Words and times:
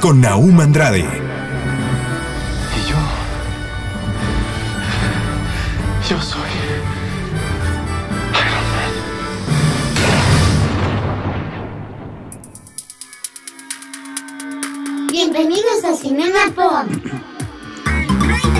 Con 0.00 0.20
Naum 0.20 0.60
Andrade, 0.60 1.00
Y 1.00 1.04
yo. 2.88 2.96
Yo 6.08 6.22
soy. 6.22 6.40
Bienvenidos 15.10 15.84
a 15.84 15.94
Cinema 15.96 16.38
Pop. 16.54 16.86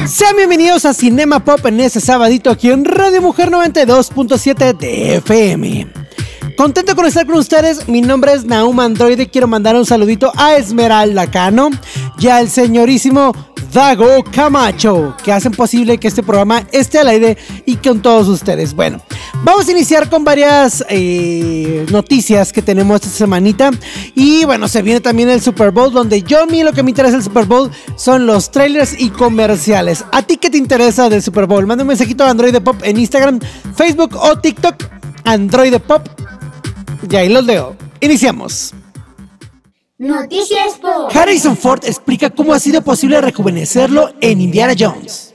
Sean 0.06 0.36
bienvenidos 0.36 0.84
a 0.86 0.94
Cinema 0.94 1.44
Pop 1.44 1.64
en 1.66 1.80
este 1.80 2.00
sabadito 2.00 2.50
aquí 2.50 2.70
en 2.70 2.84
Radio 2.84 3.22
Mujer 3.22 3.50
92.7 3.50 4.76
de 4.76 5.16
FM. 5.16 5.97
Contento 6.58 6.96
con 6.96 7.06
estar 7.06 7.24
con 7.24 7.36
ustedes, 7.36 7.86
mi 7.86 8.00
nombre 8.00 8.32
es 8.32 8.44
Naum 8.44 8.80
Android 8.80 9.28
quiero 9.30 9.46
mandar 9.46 9.76
un 9.76 9.86
saludito 9.86 10.32
a 10.34 10.56
Esmeralda 10.56 11.30
Cano 11.30 11.70
y 12.18 12.26
al 12.26 12.50
señorísimo 12.50 13.32
Dago 13.72 14.24
Camacho, 14.24 15.14
que 15.22 15.32
hacen 15.32 15.52
posible 15.52 15.98
que 15.98 16.08
este 16.08 16.24
programa 16.24 16.66
esté 16.72 16.98
al 16.98 17.06
aire 17.06 17.38
y 17.64 17.76
con 17.76 18.02
todos 18.02 18.26
ustedes. 18.26 18.74
Bueno, 18.74 19.00
vamos 19.44 19.68
a 19.68 19.70
iniciar 19.70 20.10
con 20.10 20.24
varias 20.24 20.84
eh, 20.88 21.86
noticias 21.92 22.52
que 22.52 22.60
tenemos 22.60 22.96
esta 22.96 23.16
semanita. 23.16 23.70
Y 24.16 24.44
bueno, 24.44 24.66
se 24.66 24.82
viene 24.82 25.00
también 25.00 25.30
el 25.30 25.40
Super 25.40 25.70
Bowl, 25.70 25.92
donde 25.92 26.22
yo 26.22 26.42
a 26.42 26.46
mí 26.46 26.64
lo 26.64 26.72
que 26.72 26.82
me 26.82 26.90
interesa 26.90 27.14
del 27.14 27.22
Super 27.22 27.44
Bowl 27.44 27.70
son 27.94 28.26
los 28.26 28.50
trailers 28.50 29.00
y 29.00 29.10
comerciales. 29.10 30.04
¿A 30.10 30.22
ti 30.22 30.36
qué 30.38 30.50
te 30.50 30.58
interesa 30.58 31.08
del 31.08 31.22
Super 31.22 31.46
Bowl? 31.46 31.68
Manda 31.68 31.84
un 31.84 31.88
mensajito 31.88 32.24
a 32.24 32.30
Android 32.30 32.56
Pop 32.62 32.80
en 32.82 32.98
Instagram, 32.98 33.38
Facebook 33.76 34.16
o 34.16 34.36
TikTok. 34.40 34.74
Android 35.24 35.74
Pop. 35.86 36.08
Y 37.08 37.16
ahí 37.16 37.28
los 37.28 37.44
leo. 37.44 37.76
Iniciamos. 38.00 38.74
Noticias 39.98 40.78
Pop. 40.80 41.10
Harrison 41.14 41.56
Ford 41.56 41.84
explica 41.84 42.30
cómo 42.30 42.54
ha 42.54 42.60
sido 42.60 42.82
posible 42.82 43.20
rejuvenecerlo 43.20 44.12
en 44.20 44.40
Indiana 44.40 44.74
Jones. 44.78 45.34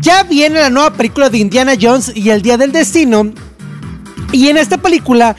Ya 0.00 0.22
viene 0.22 0.60
la 0.60 0.70
nueva 0.70 0.92
película 0.92 1.28
de 1.28 1.38
Indiana 1.38 1.74
Jones 1.80 2.12
y 2.14 2.30
el 2.30 2.42
Día 2.42 2.56
del 2.56 2.70
Destino. 2.72 3.32
Y 4.32 4.48
en 4.48 4.58
esta 4.58 4.78
película 4.78 5.34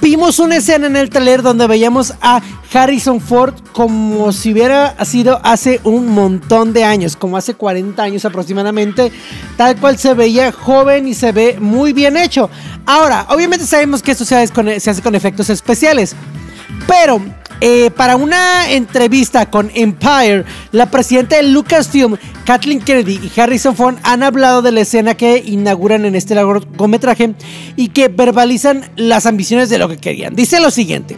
vimos 0.00 0.38
una 0.38 0.56
escena 0.56 0.86
en 0.86 0.96
el 0.96 1.10
trailer 1.10 1.42
donde 1.42 1.66
veíamos 1.66 2.14
a 2.20 2.40
Harrison 2.72 3.20
Ford 3.20 3.54
como 3.72 4.32
si 4.32 4.52
hubiera 4.52 5.02
sido 5.04 5.40
hace 5.42 5.80
un 5.84 6.08
montón 6.08 6.72
de 6.72 6.84
años, 6.84 7.16
como 7.16 7.36
hace 7.36 7.54
40 7.54 8.02
años 8.02 8.24
aproximadamente, 8.24 9.12
tal 9.56 9.76
cual 9.76 9.98
se 9.98 10.14
veía 10.14 10.52
joven 10.52 11.08
y 11.08 11.14
se 11.14 11.32
ve 11.32 11.56
muy 11.60 11.92
bien 11.92 12.16
hecho. 12.16 12.50
Ahora, 12.86 13.26
obviamente 13.30 13.66
sabemos 13.66 14.02
que 14.02 14.12
esto 14.12 14.24
se 14.24 14.36
hace 14.36 14.52
con, 14.52 14.68
se 14.80 14.90
hace 14.90 15.02
con 15.02 15.14
efectos 15.14 15.50
especiales, 15.50 16.14
pero 16.86 17.20
eh, 17.60 17.90
para 17.90 18.16
una 18.16 18.70
entrevista 18.70 19.50
con 19.50 19.70
Empire, 19.74 20.44
la 20.72 20.90
presidenta 20.90 21.36
de 21.36 21.44
Lucasfilm, 21.44 22.16
Kathleen 22.44 22.80
Kennedy 22.80 23.20
y 23.22 23.40
Harrison 23.40 23.74
Ford 23.74 23.96
han 24.02 24.22
hablado 24.22 24.62
de 24.62 24.72
la 24.72 24.80
escena 24.80 25.14
que 25.14 25.38
inauguran 25.38 26.04
en 26.04 26.14
este 26.14 26.34
largometraje 26.34 27.34
y 27.76 27.88
que 27.88 28.08
verbalizan 28.08 28.90
las 28.96 29.26
ambiciones 29.26 29.70
de 29.70 29.78
lo 29.78 29.88
que 29.88 29.96
querían. 29.96 30.34
Dice 30.34 30.60
lo 30.60 30.70
siguiente. 30.70 31.16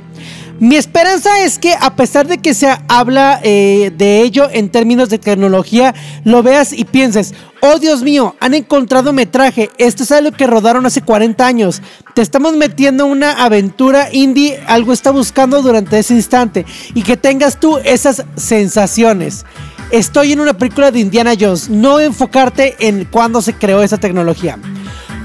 Mi 0.59 0.77
esperanza 0.77 1.44
es 1.44 1.59
que 1.59 1.75
a 1.78 1.97
pesar 1.97 2.27
de 2.27 2.39
que 2.39 2.55
se 2.55 2.69
habla 2.89 3.41
eh, 3.43 3.93
de 3.94 4.22
ello 4.22 4.49
en 4.50 4.71
términos 4.71 5.11
de 5.11 5.19
tecnología, 5.19 5.94
lo 6.25 6.43
veas 6.43 6.72
y 6.72 6.84
pienses, 6.84 7.34
oh 7.61 7.78
Dios 7.78 8.03
mío, 8.03 8.34
han 8.41 8.55
encontrado 8.55 9.12
metraje, 9.12 9.71
esto 9.77 10.05
es 10.05 10.12
algo 10.12 10.33
que 10.33 10.47
rodaron 10.47 10.87
hace 10.87 11.03
40 11.03 11.47
años, 11.47 11.83
te 12.15 12.22
estamos 12.22 12.56
metiendo 12.56 13.05
en 13.05 13.11
una 13.11 13.33
aventura 13.45 14.09
indie, 14.12 14.59
algo 14.66 14.95
está 14.95 15.11
buscando 15.11 15.61
durante 15.61 15.99
ese 15.99 16.15
instante 16.15 16.65
y 16.95 17.03
que 17.03 17.19
tengas 17.19 17.61
tú 17.61 17.78
esas 17.84 18.25
sensaciones. 18.37 19.45
Estoy 19.91 20.33
en 20.33 20.41
una 20.41 20.56
película 20.56 20.91
de 20.91 21.00
Indiana 21.00 21.34
Jones, 21.39 21.69
no 21.69 22.00
enfocarte 22.00 22.77
en 22.81 23.05
cuándo 23.05 23.43
se 23.43 23.53
creó 23.53 23.83
esa 23.83 23.99
tecnología. 23.99 24.59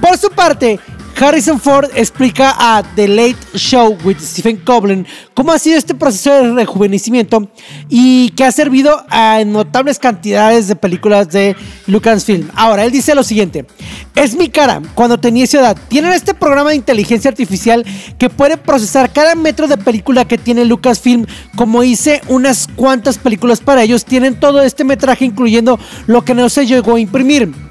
Por 0.02 0.18
su 0.18 0.30
parte, 0.31 0.80
Harrison 1.22 1.59
Ford 1.59 1.92
explica 1.94 2.56
a 2.58 2.82
The 2.82 3.08
Late 3.08 3.38
Show 3.54 3.96
with 4.04 4.18
Stephen 4.18 4.58
Colbert 4.58 5.06
cómo 5.36 5.52
ha 5.52 5.59
sido 5.59 5.78
este 5.78 5.94
proceso 5.94 6.34
de 6.34 6.54
rejuvenecimiento 6.56 7.48
y 7.90 8.32
que 8.32 8.44
ha 8.44 8.52
servido 8.52 9.06
a 9.08 9.44
notables 9.46 10.00
cantidades 10.00 10.68
de 10.68 10.76
películas 10.76 11.30
de 11.30 11.56
Lucasfilm. 11.86 12.50
Ahora, 12.56 12.86
él 12.86 12.92
dice 12.92 13.14
lo 13.14 13.22
siguiente, 13.22 13.68
es 14.16 14.36
mi 14.36 14.50
cara 14.50 14.82
cuando 14.96 15.20
tenía 15.20 15.44
esa 15.44 15.59
edad. 15.59 15.78
Tienen 15.90 16.12
este 16.14 16.34
programa 16.34 16.72
de 16.72 16.78
inteligencia 16.78 17.30
artificial 17.30 17.86
que 18.18 18.32
puede 18.32 18.58
procesar 18.58 19.14
cada 19.14 19.36
metro 19.36 19.68
de 19.68 19.78
película 19.78 20.26
que 20.26 20.40
tiene 20.40 20.66
Lucasfilm. 20.66 21.28
Como 21.56 21.84
hice 21.84 22.22
unas 22.30 22.68
cuantas 22.76 23.20
películas 23.20 23.59
para 23.59 23.84
ellos, 23.84 24.06
tienen 24.06 24.40
todo 24.40 24.64
este 24.64 24.84
metraje 24.84 25.26
incluyendo 25.26 25.80
lo 26.08 26.26
que 26.26 26.34
no 26.34 26.50
se 26.50 26.66
llegó 26.66 26.96
a 26.96 27.00
imprimir. 27.00 27.71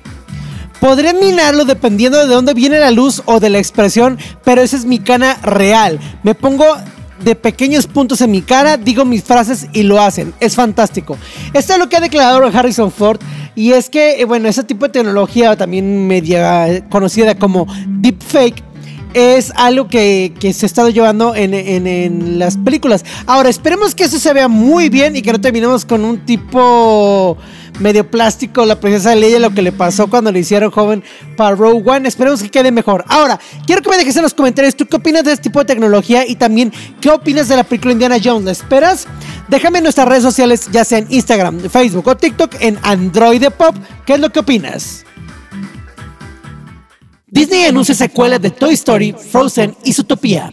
Podré 0.80 1.12
minarlo 1.12 1.64
dependiendo 1.64 2.18
de 2.18 2.26
dónde 2.26 2.54
viene 2.54 2.78
la 2.78 2.90
luz 2.90 3.22
o 3.26 3.38
de 3.38 3.50
la 3.50 3.58
expresión, 3.58 4.18
pero 4.44 4.62
esa 4.62 4.76
es 4.76 4.86
mi 4.86 4.98
cana 4.98 5.36
real. 5.42 6.00
Me 6.22 6.34
pongo 6.34 6.64
de 7.22 7.34
pequeños 7.34 7.86
puntos 7.86 8.20
en 8.22 8.30
mi 8.30 8.40
cara, 8.40 8.76
digo 8.76 9.04
mis 9.04 9.22
frases 9.22 9.66
y 9.72 9.82
lo 9.82 10.00
hacen. 10.00 10.32
Es 10.40 10.54
fantástico. 10.54 11.18
Esto 11.52 11.74
es 11.74 11.78
lo 11.78 11.88
que 11.88 11.96
ha 11.96 12.00
declarado 12.00 12.46
Harrison 12.46 12.90
Ford. 12.90 13.20
Y 13.54 13.72
es 13.72 13.90
que, 13.90 14.20
eh, 14.20 14.24
bueno, 14.24 14.48
ese 14.48 14.64
tipo 14.64 14.86
de 14.86 14.92
tecnología 14.92 15.54
también 15.56 16.06
media 16.06 16.88
conocida 16.88 17.34
como 17.34 17.66
deepfake 17.86 18.69
es 19.14 19.52
algo 19.56 19.88
que, 19.88 20.32
que 20.38 20.52
se 20.52 20.64
ha 20.64 20.68
estado 20.68 20.88
llevando 20.88 21.34
en, 21.34 21.54
en- 21.54 22.38
las 22.38 22.56
películas. 22.56 23.04
Ahora, 23.26 23.48
esperemos 23.48 23.94
que 23.94 24.04
eso 24.04 24.18
se 24.18 24.32
vea 24.32 24.48
muy 24.48 24.88
bien 24.88 25.16
y 25.16 25.22
que 25.22 25.32
no 25.32 25.40
terminemos 25.40 25.84
con 25.84 26.04
un 26.04 26.18
tipo 26.24 27.36
medio 27.80 28.08
plástico, 28.10 28.64
la 28.66 28.78
princesa 28.78 29.14
Leia, 29.14 29.38
lo 29.38 29.52
que 29.54 29.62
le 29.62 29.72
pasó 29.72 30.08
cuando 30.08 30.30
le 30.30 30.40
hicieron 30.40 30.70
joven 30.70 31.02
para 31.36 31.56
Rogue 31.56 31.82
One. 31.88 32.06
Esperemos 32.08 32.42
que 32.42 32.50
quede 32.50 32.70
mejor. 32.70 33.04
Ahora, 33.08 33.38
quiero 33.66 33.82
que 33.82 33.90
me 33.90 33.96
dejes 33.96 34.16
en 34.16 34.22
los 34.22 34.34
comentarios 34.34 34.74
tú 34.76 34.86
qué 34.86 34.96
opinas 34.96 35.24
de 35.24 35.32
este 35.32 35.44
tipo 35.44 35.58
de 35.60 35.64
tecnología 35.66 36.26
y 36.26 36.36
también 36.36 36.72
qué 37.00 37.10
opinas 37.10 37.48
de 37.48 37.56
la 37.56 37.64
película 37.64 37.92
Indiana 37.92 38.16
Jones. 38.22 38.44
¿La 38.44 38.52
esperas? 38.52 39.06
Déjame 39.48 39.78
en 39.78 39.84
nuestras 39.84 40.06
redes 40.08 40.22
sociales, 40.22 40.68
ya 40.70 40.84
sea 40.84 40.98
en 40.98 41.06
Instagram, 41.10 41.58
Facebook 41.70 42.06
o 42.08 42.16
TikTok, 42.16 42.56
en 42.60 42.78
Android 42.82 43.42
Pop. 43.56 43.74
¿Qué 44.06 44.14
es 44.14 44.20
lo 44.20 44.30
que 44.30 44.40
opinas? 44.40 45.04
Disney 47.30 47.64
anuncia 47.64 47.94
secuela 47.94 48.40
de 48.40 48.50
Toy 48.50 48.74
Story, 48.74 49.12
Frozen 49.12 49.76
y 49.84 49.92
Zootopia. 49.92 50.52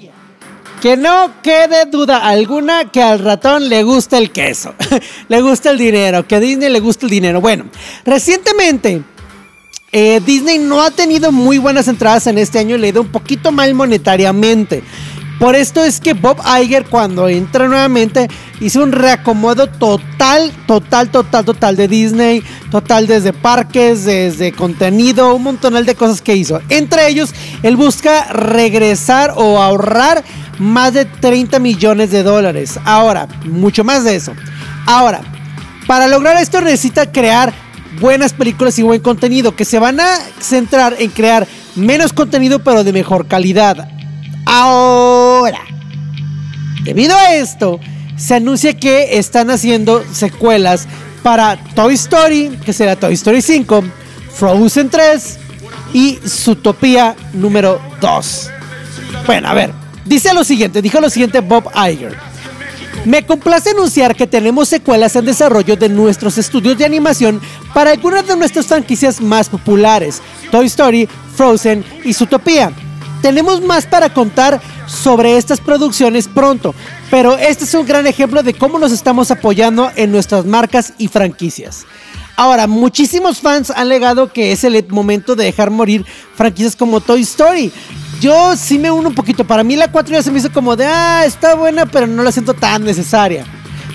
Que 0.80 0.96
no 0.96 1.42
quede 1.42 1.86
duda 1.86 2.20
alguna 2.20 2.92
que 2.92 3.02
al 3.02 3.18
ratón 3.18 3.68
le 3.68 3.82
gusta 3.82 4.20
el 4.20 4.32
queso, 4.32 4.76
le 5.28 5.42
gusta 5.42 5.72
el 5.72 5.80
dinero, 5.80 6.28
que 6.28 6.36
a 6.36 6.40
Disney 6.40 6.70
le 6.70 6.80
gusta 6.80 7.08
el 7.08 7.10
dinero. 7.10 7.42
Bueno, 7.42 7.66
recientemente 8.06 9.02
eh, 9.92 10.22
Disney 10.24 10.60
no 10.60 10.84
ha 10.84 10.92
tenido 10.92 11.32
muy 11.32 11.58
buenas 11.58 11.88
entradas 11.88 12.28
en 12.28 12.38
este 12.38 12.60
año, 12.60 12.78
le 12.78 12.88
ha 12.88 12.90
ido 12.92 13.02
un 13.02 13.12
poquito 13.12 13.52
mal 13.52 13.74
monetariamente. 13.74 14.84
Por 15.40 15.56
esto 15.56 15.84
es 15.84 16.00
que 16.00 16.14
Bob 16.14 16.38
Iger 16.62 16.86
cuando 16.86 17.28
entra 17.28 17.68
nuevamente 17.68 18.28
hizo 18.60 18.84
un 18.84 18.92
reacomodo 18.92 19.68
total, 19.68 20.52
total, 20.66 21.10
total, 21.10 21.46
total 21.46 21.76
de 21.76 21.88
Disney, 21.88 22.44
total 22.72 23.08
desde 23.08 23.34
parques, 23.34 24.06
desde 24.06 24.52
contenido, 24.52 25.36
un 25.36 25.44
montonal 25.44 25.86
de 25.86 25.96
cosas 25.96 26.22
que 26.22 26.36
hizo. 26.36 26.60
Entre 26.70 27.08
ellos, 27.08 27.34
él 27.64 27.76
busca 27.76 28.26
regresar 28.26 29.34
o 29.36 29.62
ahorrar 29.62 30.24
más 30.60 30.94
de 30.94 31.06
30 31.06 31.60
millones 31.60 32.12
de 32.12 32.24
dólares. 32.24 32.80
Ahora, 32.84 33.28
mucho 33.46 33.84
más 33.84 34.04
de 34.04 34.16
eso. 34.16 34.34
Ahora, 34.86 35.22
para 35.86 36.08
lograr 36.08 36.38
esto 36.38 36.62
necesita 36.62 37.12
crear 37.12 37.54
buenas 38.00 38.34
películas 38.34 38.78
y 38.80 38.84
buen 38.84 39.02
contenido 39.02 39.56
que 39.56 39.66
se 39.66 39.80
van 39.80 40.00
a 40.00 40.18
centrar 40.40 40.96
en 41.00 41.10
crear 41.10 41.48
menos 41.76 42.14
contenido 42.14 42.60
pero 42.60 42.84
de 42.84 42.94
mejor 42.94 43.28
calidad. 43.28 43.90
Ahora, 44.46 45.60
debido 46.84 47.16
a 47.16 47.36
esto, 47.36 47.80
se 48.18 48.36
anuncia 48.36 48.76
que 48.76 49.18
están 49.18 49.50
haciendo 49.50 50.04
secuelas 50.12 50.88
para 51.24 51.58
Toy 51.76 51.94
Story, 51.94 52.58
que 52.66 52.74
será 52.74 52.96
Toy 52.96 53.14
Story 53.14 53.42
5, 53.42 53.84
Frozen 54.34 54.90
3 54.90 55.38
y 55.94 56.20
Zootopia 56.28 57.16
número 57.34 57.80
2. 58.02 58.50
Bueno, 59.26 59.48
a 59.48 59.54
ver, 59.54 59.72
dice 60.06 60.34
lo 60.34 60.44
siguiente, 60.44 60.82
dijo 60.82 61.00
lo 61.00 61.10
siguiente 61.10 61.40
Bob 61.42 61.70
Iger. 61.76 62.16
Me 63.06 63.26
complace 63.26 63.70
anunciar 63.70 64.16
que 64.16 64.28
tenemos 64.28 64.68
secuelas 64.68 65.16
en 65.16 65.26
desarrollo 65.26 65.78
de 65.78 65.88
nuestros 65.88 66.38
estudios 66.38 66.78
de 66.78 66.86
animación 66.86 67.40
para 67.74 67.92
algunas 67.92 68.28
de 68.28 68.36
nuestras 68.36 68.66
franquicias 68.66 69.22
más 69.22 69.48
populares, 69.48 70.22
Toy 70.52 70.66
Story, 70.66 71.08
Frozen 71.36 71.86
y 72.04 72.14
Zootopia. 72.14 72.72
Tenemos 73.22 73.62
más 73.62 73.86
para 73.86 74.14
contar 74.14 74.60
sobre 74.88 75.38
estas 75.38 75.60
producciones 75.60 76.28
pronto, 76.28 76.74
pero 77.10 77.38
este 77.38 77.64
es 77.64 77.74
un 77.74 77.86
gran 77.86 78.08
ejemplo 78.08 78.44
de 78.44 78.54
cómo 78.54 78.80
nos 78.80 78.92
estamos 78.92 79.32
apoyando 79.32 79.92
en 79.96 80.12
nuestras 80.12 80.46
marcas 80.46 80.94
y 80.98 81.08
franquicias. 81.08 81.86
Ahora, 82.36 82.68
muchísimos 82.68 83.40
fans 83.40 83.72
han 83.72 83.90
legado 83.90 84.32
que 84.32 84.52
es 84.52 84.64
el 84.64 84.86
momento 84.90 85.36
de 85.36 85.46
dejar 85.46 85.72
morir 85.72 86.06
franquicias 86.36 86.76
como 86.76 87.02
Toy 87.02 87.22
Story. 87.22 87.72
Yo 88.22 88.56
sí 88.56 88.78
me 88.78 88.92
uno 88.92 89.10
un 89.10 89.16
poquito. 89.16 89.46
Para 89.46 89.64
mí 89.64 89.76
la 89.76 89.92
4 89.92 90.14
ya 90.14 90.22
se 90.22 90.32
me 90.32 90.38
hizo 90.40 90.52
como 90.52 90.76
de, 90.76 90.86
ah, 90.86 91.24
está 91.26 91.56
buena, 91.56 91.88
pero 91.88 92.06
no 92.06 92.22
la 92.22 92.32
siento 92.32 92.54
tan 92.54 92.84
necesaria. 92.84 93.46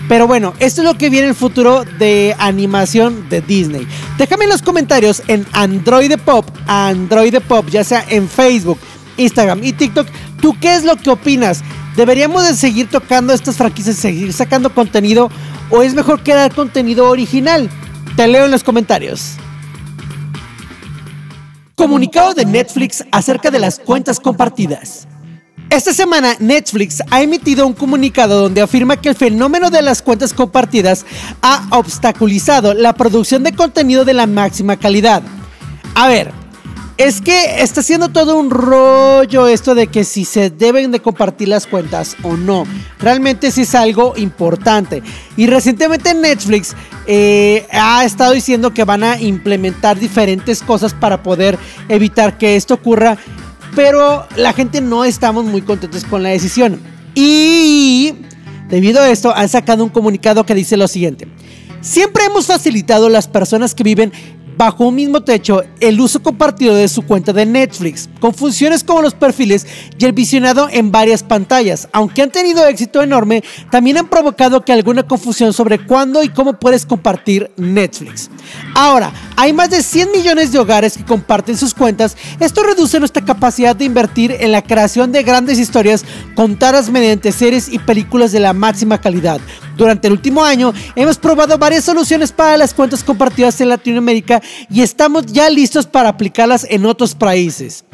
Pero 0.09 0.27
bueno, 0.27 0.55
esto 0.59 0.81
es 0.81 0.87
lo 0.87 0.99
que 0.99 1.09
viene 1.09 1.27
en 1.27 1.31
el 1.31 1.37
futuro 1.37 1.85
de 1.99 2.35
animación 2.39 3.29
de 3.29 3.41
Disney. 3.41 3.87
Déjame 4.19 4.45
en 4.45 4.51
los 4.51 4.63
comentarios 4.63 5.23
en 5.29 5.47
Android 5.53 6.13
Pop, 6.25 6.47
Android 6.67 7.37
Pop, 7.47 7.69
ya 7.69 7.85
sea 7.85 8.05
en 8.09 8.29
Facebook, 8.29 8.79
Instagram 9.17 9.63
y 9.63 9.73
TikTok, 9.73 10.09
¿tú 10.41 10.57
qué 10.61 10.75
es 10.75 10.85
lo 10.85 10.97
que 10.97 11.11
opinas? 11.11 11.63
¿Deberíamos 11.97 12.49
de 12.49 12.55
seguir 12.55 12.89
tocando 12.89 13.33
estas 13.35 13.57
franquicias, 13.57 13.97
seguir 13.97 14.33
sacando 14.33 14.75
contenido 14.75 15.31
o 15.71 15.83
es 15.83 15.95
mejor 15.95 16.23
crear 16.23 16.55
contenido 16.55 17.09
original? 17.09 17.69
Te 18.17 18.27
leo 18.27 18.47
en 18.47 18.51
los 18.51 18.65
comentarios. 18.65 19.33
Comunicado 21.75 22.33
de 22.35 22.45
Netflix 22.47 23.05
acerca 23.11 23.51
de 23.51 23.59
las 23.59 23.79
cuentas 23.79 24.21
compartidas. 24.21 25.07
Esta 25.69 25.95
semana 25.95 26.37
Netflix 26.39 27.03
ha 27.11 27.23
emitido 27.23 27.67
un 27.67 27.73
comunicado 27.73 28.43
donde 28.43 28.61
afirma 28.61 28.99
que 28.99 29.09
el 29.09 29.15
fenómeno 29.15 29.71
de 29.71 29.81
las 29.81 30.03
cuentas 30.03 30.35
compartidas 30.35 31.07
ha 31.41 31.67
obstaculizado 31.71 32.75
la 32.75 32.93
producción 32.93 33.43
de 33.43 33.55
contenido 33.55 34.05
de 34.05 34.13
la 34.13 34.27
máxima 34.27 34.77
calidad. 34.77 35.23
A 35.95 36.09
ver, 36.09 36.31
es 36.97 37.21
que 37.21 37.63
está 37.63 37.83
siendo 37.83 38.11
todo 38.11 38.37
un 38.37 38.51
rollo 38.51 39.49
esto 39.49 39.75
de 39.75 39.87
que 39.87 40.05
si 40.05 40.25
se 40.25 40.51
deben 40.51 40.91
de 40.91 41.01
compartir 41.01 41.49
las 41.49 41.67
cuentas 41.67 42.17
o 42.23 42.37
no. 42.37 42.65
Realmente 42.99 43.51
sí 43.51 43.63
es 43.63 43.75
algo 43.75 44.15
importante. 44.17 45.03
Y 45.37 45.47
recientemente 45.47 46.15
Netflix 46.15 46.75
eh, 47.07 47.67
ha 47.73 48.05
estado 48.05 48.33
diciendo 48.33 48.75
que 48.75 48.85
van 48.85 49.05
a 49.05 49.21
implementar 49.21 49.99
diferentes 49.99 50.63
cosas 50.63 50.95
para 50.95 51.23
poder 51.23 51.59
evitar 51.89 52.39
que 52.39 52.57
esto 52.57 52.75
ocurra. 52.75 53.17
Pero 53.75 54.27
la 54.37 54.53
gente 54.53 54.81
no 54.81 55.05
estamos 55.05 55.45
muy 55.45 55.63
contentos 55.63 56.05
con 56.05 56.23
la 56.23 56.29
decisión. 56.29 56.81
Y 57.15 58.15
debido 58.69 59.01
a 59.01 59.11
esto 59.11 59.35
han 59.35 59.49
sacado 59.49 59.83
un 59.83 59.91
comunicado 59.91 60.45
que 60.45 60.55
dice 60.55 60.77
lo 60.77 60.89
siguiente. 60.89 61.27
Siempre 61.81 62.25
hemos 62.27 62.47
facilitado 62.47 63.07
a 63.07 63.11
las 63.11 63.27
personas 63.27 63.75
que 63.75 63.83
viven 63.83 64.13
bajo 64.57 64.89
un 64.89 64.95
mismo 64.95 65.23
techo 65.23 65.63
el 65.81 66.01
uso 66.01 66.23
compartido 66.23 66.75
de 66.75 66.89
su 66.89 67.03
cuenta 67.03 67.33
de 67.33 67.47
Netflix, 67.47 68.09
con 68.21 68.35
funciones 68.35 68.85
como 68.85 69.03
los 69.03 69.15
perfiles 69.15 69.67
y 69.99 70.05
el 70.05 70.13
visionado 70.13 70.69
en 70.71 70.93
varias 70.93 71.23
pantallas. 71.23 71.89
Aunque 71.93 72.23
han 72.23 72.31
tenido 72.31 72.67
éxito 72.67 73.03
enorme, 73.03 73.43
también 73.71 73.99
han 73.99 74.09
provocado 74.09 74.65
que 74.65 74.73
alguna 74.73 75.03
confusión 75.03 75.53
sobre 75.53 75.85
cuándo 75.87 76.23
y 76.23 76.29
cómo 76.29 76.55
puedes 76.55 76.87
compartir 76.87 77.51
Netflix. 77.57 78.31
Ahora, 78.75 79.13
hay 79.37 79.53
más 79.53 79.71
de 79.71 79.83
100 79.83 80.13
millones 80.13 80.53
de 80.53 80.59
hogares 80.59 80.97
que 80.97 81.05
comparten 81.05 81.57
sus 81.57 81.75
cuentas. 81.75 82.17
Esto 82.41 82.63
reduce 82.63 82.99
nuestra 82.99 83.25
capacidad 83.25 83.75
de 83.75 83.85
invertir 83.85 84.37
en 84.41 84.53
la 84.53 84.63
creación 84.63 85.13
de 85.13 85.23
grandes 85.23 85.59
historias 85.59 86.05
contadas 86.35 86.91
mediante 86.91 87.33
series 87.33 87.69
y 87.69 87.79
películas 87.79 88.33
de 88.33 88.41
la 88.41 88.53
máxima 88.53 89.01
calidad. 89.01 89.41
Durante 89.77 90.09
el 90.09 90.15
último 90.15 90.45
año 90.45 90.73
hemos 90.97 91.19
probado 91.19 91.57
varias 91.59 91.85
soluciones 91.85 92.33
para 92.33 92.57
las 92.57 92.75
cuentas 92.75 93.03
compartidas 93.05 93.61
en 93.61 93.69
Latinoamérica 93.69 94.43
y 94.71 94.83
estamos 94.83 95.27
ya 95.27 95.49
listos 95.51 95.87
para 95.87 96.09
aplicarlas 96.09 96.67
en 96.69 96.87
otros 96.87 97.15
países. 97.15 97.85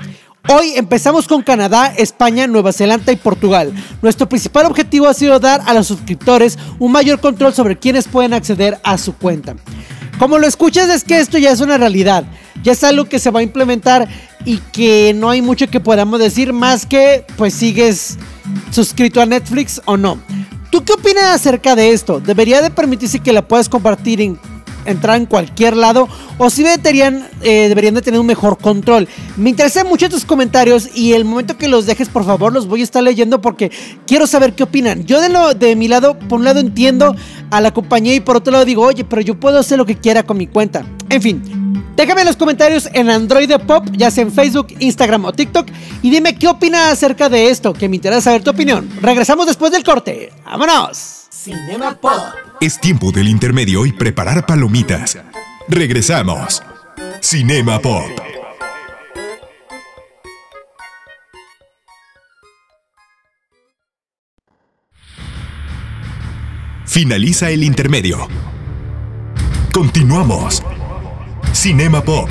Hoy 0.51 0.73
empezamos 0.77 1.29
con 1.29 1.43
Canadá, 1.43 1.93
España, 1.97 2.47
Nueva 2.47 2.73
Zelanda 2.73 3.13
y 3.13 3.17
Portugal. 3.17 3.73
Nuestro 4.01 4.29
principal 4.29 4.65
objetivo 4.67 5.07
ha 5.07 5.13
sido 5.13 5.39
dar 5.39 5.61
a 5.67 5.75
los 5.75 5.87
suscriptores 5.87 6.59
un 6.79 6.91
mayor 6.91 7.21
control 7.21 7.53
sobre 7.53 7.79
quiénes 7.79 8.09
pueden 8.09 8.33
acceder 8.33 8.79
a 8.83 8.97
su 8.97 9.15
cuenta. 9.15 9.57
Como 10.19 10.39
lo 10.39 10.47
escuchas 10.47 10.89
es 10.89 11.05
que 11.05 11.21
esto 11.21 11.39
ya 11.39 11.51
es 11.51 11.61
una 11.61 11.77
realidad, 11.77 12.25
ya 12.63 12.73
es 12.73 12.83
algo 12.83 13.05
que 13.05 13.19
se 13.19 13.31
va 13.31 13.41
a 13.41 13.43
implementar 13.43 14.09
y 14.45 14.59
que 14.73 15.13
no 15.15 15.29
hay 15.29 15.43
mucho 15.43 15.69
que 15.69 15.81
podamos 15.81 16.19
decir 16.19 16.53
más 16.53 16.87
que 16.87 17.25
pues 17.37 17.53
sigues 17.55 18.17
suscrito 18.71 19.21
a 19.21 19.27
Netflix 19.27 19.83
o 19.85 19.97
no. 19.97 20.19
¿Tú 20.71 20.85
qué 20.85 20.93
opinas 20.93 21.25
acerca 21.35 21.75
de 21.75 21.93
esto? 21.93 22.21
¿Debería 22.21 22.61
de 22.61 22.71
permitirse 22.71 23.21
que 23.21 23.33
la 23.33 23.47
puedas 23.47 23.69
compartir 23.69 24.21
en 24.21 24.39
entrar 24.89 25.17
en 25.17 25.27
cualquier 25.27 25.77
lado 25.77 26.09
o 26.39 26.51
si 26.51 26.63
deberían, 26.63 27.29
eh, 27.43 27.69
deberían 27.69 27.95
de 27.95 28.03
tener 28.03 28.19
un 28.19 28.27
mejor 28.27 28.59
control. 28.59 29.09
Me 29.37 29.51
interesan 29.51 29.87
mucho 29.87 30.09
tus 30.09 30.25
comentarios 30.25 30.89
y 30.95 31.13
el 31.13 31.25
momento 31.25 31.59
que 31.59 31.69
los 31.69 31.87
dejes, 31.87 32.09
por 32.09 32.25
favor, 32.25 32.53
los 32.53 32.67
voy 32.67 32.81
a 32.81 32.85
estar 32.85 33.03
leyendo 33.03 33.41
porque 33.41 33.71
quiero 34.07 34.27
saber 34.27 34.55
qué 34.55 34.63
opinan. 34.63 35.05
Yo 35.05 35.21
de, 35.21 35.29
lo, 35.29 35.55
de 35.55 35.77
mi 35.77 35.89
lado, 35.89 36.19
por 36.19 36.39
un 36.39 36.45
lado 36.45 36.61
entiendo 36.61 37.15
a 37.51 37.61
la 37.61 37.73
compañía 37.73 38.15
y 38.15 38.21
por 38.21 38.37
otro 38.37 38.53
lado 38.53 38.65
digo, 38.65 38.83
oye, 38.83 39.05
pero 39.05 39.23
yo 39.23 39.39
puedo 39.39 39.59
hacer 39.59 39.79
lo 39.79 39.87
que 39.87 39.97
quiera 39.97 40.23
con 40.23 40.39
mi 40.39 40.47
cuenta. 40.47 40.85
En 41.11 41.23
fin, 41.23 41.68
Déjame 41.99 42.21
en 42.21 42.29
los 42.29 42.37
comentarios 42.37 42.89
en 42.93 43.11
Android 43.11 43.51
Pop, 43.67 43.89
ya 43.91 44.13
sea 44.13 44.23
en 44.23 44.31
Facebook, 44.31 44.69
Instagram 44.79 45.25
o 45.25 45.33
TikTok, 45.33 45.69
y 46.01 46.11
dime 46.11 46.37
qué 46.39 46.47
opinas 46.47 46.93
acerca 46.93 47.29
de 47.29 47.51
esto, 47.51 47.73
que 47.73 47.89
me 47.89 47.97
interesa 47.97 48.21
saber 48.21 48.45
tu 48.45 48.51
opinión. 48.51 48.89
Regresamos 49.03 49.49
después 49.49 49.73
del 49.73 49.83
corte. 49.83 50.33
¡Vámonos! 50.45 51.27
Cinema 51.29 52.01
Pop. 52.01 52.13
Es 52.61 52.81
tiempo 52.81 53.11
del 53.11 53.27
intermedio 53.27 53.85
y 53.85 53.91
preparar 53.91 54.47
palomitas. 54.47 55.19
Regresamos. 55.67 56.63
Cinema 57.21 57.81
Pop. 57.81 58.05
Finaliza 66.87 67.51
el 67.51 67.65
intermedio. 67.65 68.29
Continuamos. 69.73 70.63
Cinema 71.61 72.01
Pop. 72.01 72.29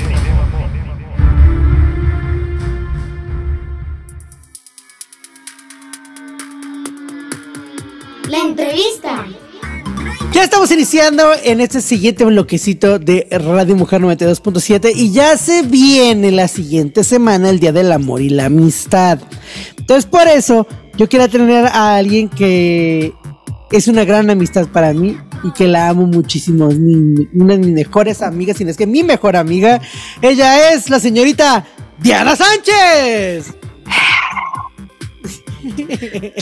La 8.30 8.38
entrevista. 8.38 9.26
Ya 10.32 10.44
estamos 10.44 10.70
iniciando 10.70 11.32
en 11.44 11.60
este 11.60 11.82
siguiente 11.82 12.24
bloquecito 12.24 12.98
de 12.98 13.28
Radio 13.30 13.76
Mujer 13.76 14.00
92.7 14.00 14.92
y 14.94 15.12
ya 15.12 15.36
se 15.36 15.60
viene 15.60 16.30
la 16.30 16.48
siguiente 16.48 17.04
semana 17.04 17.50
el 17.50 17.60
Día 17.60 17.72
del 17.72 17.92
Amor 17.92 18.22
y 18.22 18.30
la 18.30 18.46
Amistad. 18.46 19.18
Entonces 19.76 20.06
por 20.06 20.26
eso 20.26 20.66
yo 20.96 21.06
quiero 21.06 21.28
tener 21.28 21.66
a 21.66 21.96
alguien 21.96 22.30
que 22.30 23.12
es 23.72 23.88
una 23.88 24.06
gran 24.06 24.30
amistad 24.30 24.68
para 24.68 24.94
mí 24.94 25.18
y 25.44 25.52
que 25.52 25.68
la 25.68 25.88
amo 25.88 26.06
muchísimo. 26.06 26.68
Es 26.68 26.78
mi- 26.78 27.28
una 27.34 27.54
de 27.54 27.58
mis 27.60 27.72
mejores 27.72 28.22
amigas, 28.22 28.56
si 28.56 28.64
no 28.64 28.70
es 28.70 28.76
que 28.76 28.86
mi 28.86 29.02
mejor 29.02 29.36
amiga. 29.36 29.80
Ella 30.22 30.72
es 30.72 30.90
la 30.90 31.00
señorita 31.00 31.64
Diana 32.00 32.36
Sánchez. 32.36 33.54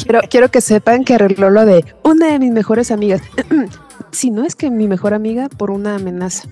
Quiero, 0.05 0.21
quiero 0.31 0.51
que 0.51 0.61
sepan 0.61 1.05
que 1.05 1.15
arregló 1.15 1.51
lo 1.51 1.65
de 1.65 1.85
una 2.05 2.29
de 2.29 2.39
mis 2.39 2.53
mejores 2.53 2.91
amigas. 2.91 3.23
si 4.13 4.31
no 4.31 4.45
es 4.45 4.55
que 4.55 4.71
mi 4.71 4.89
mejor 4.89 5.15
amiga 5.15 5.49
por 5.49 5.71
una 5.71 5.97
amenaza. 5.97 6.49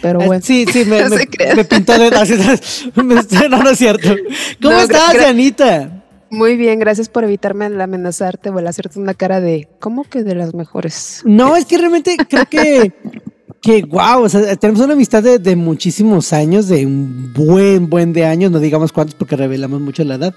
Pero 0.00 0.20
Eh, 0.20 0.26
bueno. 0.26 0.42
Sí, 0.44 0.64
sí, 0.72 0.84
me, 0.84 1.02
No 1.08 1.16
me- 1.56 1.64
pintó 1.64 1.98
de... 1.98 2.10
no, 3.50 3.62
no 3.62 3.70
es 3.70 3.78
cierto. 3.78 4.14
¿Cómo 4.62 4.74
No, 4.74 4.80
estás, 4.80 5.12
Dianita? 5.14 6.03
Muy 6.34 6.56
bien, 6.56 6.80
gracias 6.80 7.08
por 7.08 7.22
evitarme 7.22 7.66
el 7.66 7.80
amenazarte 7.80 8.50
o 8.50 8.58
el 8.58 8.66
hacerte 8.66 8.98
una 8.98 9.14
cara 9.14 9.40
de 9.40 9.68
¿cómo 9.78 10.02
que 10.02 10.24
de 10.24 10.34
las 10.34 10.52
mejores? 10.52 11.22
No, 11.24 11.54
es 11.54 11.64
que 11.64 11.78
realmente 11.78 12.16
creo 12.28 12.44
que, 12.46 12.92
que 13.62 13.82
wow, 13.82 14.24
o 14.24 14.28
sea, 14.28 14.56
tenemos 14.56 14.82
una 14.82 14.94
amistad 14.94 15.22
de, 15.22 15.38
de 15.38 15.54
muchísimos 15.54 16.32
años, 16.32 16.66
de 16.66 16.86
un 16.86 17.32
buen, 17.32 17.88
buen 17.88 18.12
de 18.12 18.24
años, 18.24 18.50
no 18.50 18.58
digamos 18.58 18.90
cuántos 18.90 19.14
porque 19.14 19.36
revelamos 19.36 19.80
mucho 19.80 20.02
la 20.02 20.16
edad, 20.16 20.34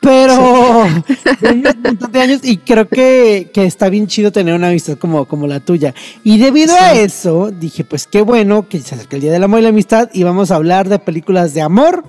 pero 0.00 0.34
de 1.40 1.50
un 1.50 1.62
montón 1.62 2.12
de 2.12 2.20
años 2.20 2.40
y 2.44 2.58
creo 2.58 2.88
que, 2.88 3.50
que 3.52 3.64
está 3.64 3.88
bien 3.88 4.06
chido 4.06 4.30
tener 4.30 4.54
una 4.54 4.68
amistad 4.68 4.98
como, 4.98 5.24
como 5.24 5.48
la 5.48 5.58
tuya. 5.58 5.94
Y 6.22 6.38
debido 6.38 6.76
a 6.76 6.92
eso, 6.92 7.50
dije, 7.50 7.82
pues 7.82 8.06
qué 8.06 8.22
bueno 8.22 8.68
que 8.68 8.78
se 8.78 8.94
acerca 8.94 9.16
el 9.16 9.22
Día 9.22 9.32
del 9.32 9.42
Amor 9.42 9.58
y 9.58 9.62
la 9.64 9.70
Amistad 9.70 10.10
y 10.12 10.22
vamos 10.22 10.52
a 10.52 10.54
hablar 10.54 10.88
de 10.88 11.00
películas 11.00 11.54
de 11.54 11.62
amor 11.62 12.04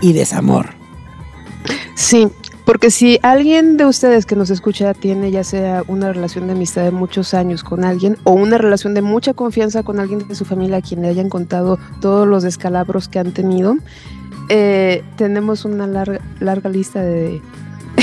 y 0.00 0.14
desamor. 0.14 0.83
Sí, 1.94 2.28
porque 2.64 2.90
si 2.90 3.18
alguien 3.22 3.76
de 3.76 3.84
ustedes 3.84 4.26
que 4.26 4.36
nos 4.36 4.50
escucha 4.50 4.94
tiene 4.94 5.30
ya 5.30 5.44
sea 5.44 5.82
una 5.86 6.12
relación 6.12 6.46
de 6.46 6.54
amistad 6.54 6.82
de 6.82 6.90
muchos 6.90 7.34
años 7.34 7.62
con 7.62 7.84
alguien 7.84 8.16
o 8.24 8.32
una 8.32 8.58
relación 8.58 8.94
de 8.94 9.02
mucha 9.02 9.34
confianza 9.34 9.82
con 9.82 10.00
alguien 10.00 10.26
de 10.26 10.34
su 10.34 10.44
familia 10.44 10.78
a 10.78 10.82
quien 10.82 11.02
le 11.02 11.08
hayan 11.08 11.28
contado 11.28 11.78
todos 12.00 12.26
los 12.26 12.42
descalabros 12.42 13.08
que 13.08 13.18
han 13.18 13.32
tenido, 13.32 13.76
eh, 14.48 15.04
tenemos 15.16 15.64
una 15.64 15.86
larga, 15.86 16.20
larga 16.40 16.68
lista 16.68 17.02
de, 17.02 17.40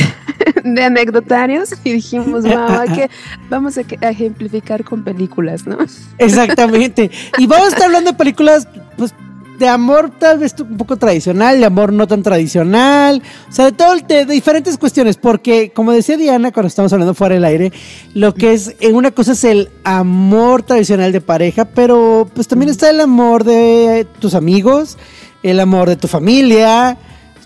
de 0.64 0.84
anecdotarios 0.84 1.74
y 1.84 1.94
dijimos, 1.94 2.46
hay 2.46 2.90
que, 2.90 3.10
vamos 3.50 3.78
a, 3.78 3.82
a 4.02 4.10
ejemplificar 4.10 4.84
con 4.84 5.04
películas, 5.04 5.68
¿no? 5.68 5.78
Exactamente. 6.18 7.12
Y 7.38 7.48
vamos 7.48 7.68
a 7.68 7.70
estar 7.70 7.84
hablando 7.84 8.12
de 8.12 8.18
películas, 8.18 8.68
pues, 8.98 9.14
de 9.62 9.68
amor 9.70 10.10
tal 10.18 10.40
vez 10.40 10.56
un 10.60 10.76
poco 10.76 10.98
tradicional, 10.98 11.60
de 11.60 11.66
amor 11.66 11.94
no 11.94 12.08
tan 12.08 12.24
tradicional, 12.24 13.22
o 13.48 13.52
sea, 13.52 13.66
de 13.66 13.72
todo 13.72 13.94
el 13.94 14.04
te- 14.06 14.26
de 14.26 14.34
diferentes 14.34 14.76
cuestiones, 14.78 15.18
porque 15.18 15.72
como 15.72 15.92
decía 15.92 16.18
Diana 16.18 16.52
cuando 16.52 16.68
estamos 16.68 16.92
hablando 16.92 17.14
fuera 17.14 17.36
del 17.36 17.46
aire, 17.46 17.72
lo 18.16 18.34
que 18.34 18.54
es, 18.54 18.76
eh, 18.80 18.92
una 18.92 19.12
cosa 19.12 19.34
es 19.34 19.44
el 19.44 19.70
amor 19.84 20.64
tradicional 20.64 21.12
de 21.12 21.22
pareja, 21.22 21.66
pero 21.66 22.28
pues 22.34 22.48
también 22.48 22.70
está 22.72 22.90
el 22.90 23.00
amor 23.00 23.44
de 23.44 24.08
tus 24.20 24.34
amigos, 24.34 24.98
el 25.44 25.60
amor 25.60 25.88
de 25.90 25.96
tu 25.96 26.08
familia, 26.08 26.98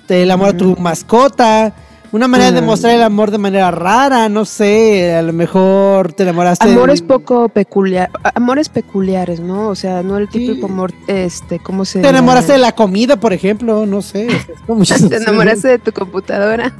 el 0.08 0.32
amor 0.32 0.54
de 0.54 0.60
tu 0.60 0.76
mascota. 0.78 1.74
Una 2.12 2.28
manera 2.28 2.52
de 2.52 2.60
Ujú. 2.60 2.68
mostrar 2.68 2.96
el 2.96 3.04
amor 3.04 3.32
de 3.32 3.38
manera 3.38 3.72
rara, 3.72 4.30
no 4.30 4.46
sé, 4.46 5.14
a 5.16 5.22
lo 5.22 5.34
mejor 5.34 6.14
te 6.14 6.24
enamoraste. 6.24 6.70
Amores 6.70 7.02
de- 7.02 7.08
poco 7.08 7.50
peculiar, 7.50 8.10
amores 8.36 8.70
peculiares, 8.70 9.40
¿no? 9.40 9.68
O 9.70 9.76
sea, 9.76 10.02
no 10.02 10.18
el 10.18 10.30
típico 10.30 10.68
amor, 10.68 10.94
este, 11.08 11.60
¿cómo 11.60 11.84
se 11.84 12.00
Te 12.02 12.08
enamoraste 12.10 12.54
de 12.54 12.60
la 12.60 12.72
comida, 12.74 13.18
por 13.20 13.34
ejemplo, 13.34 13.86
no 13.86 14.02
sé. 14.02 14.28
Te 15.10 15.16
enamoraste 15.18 15.68
de 15.68 15.80
tu 15.80 15.92
computadora. 15.92 16.74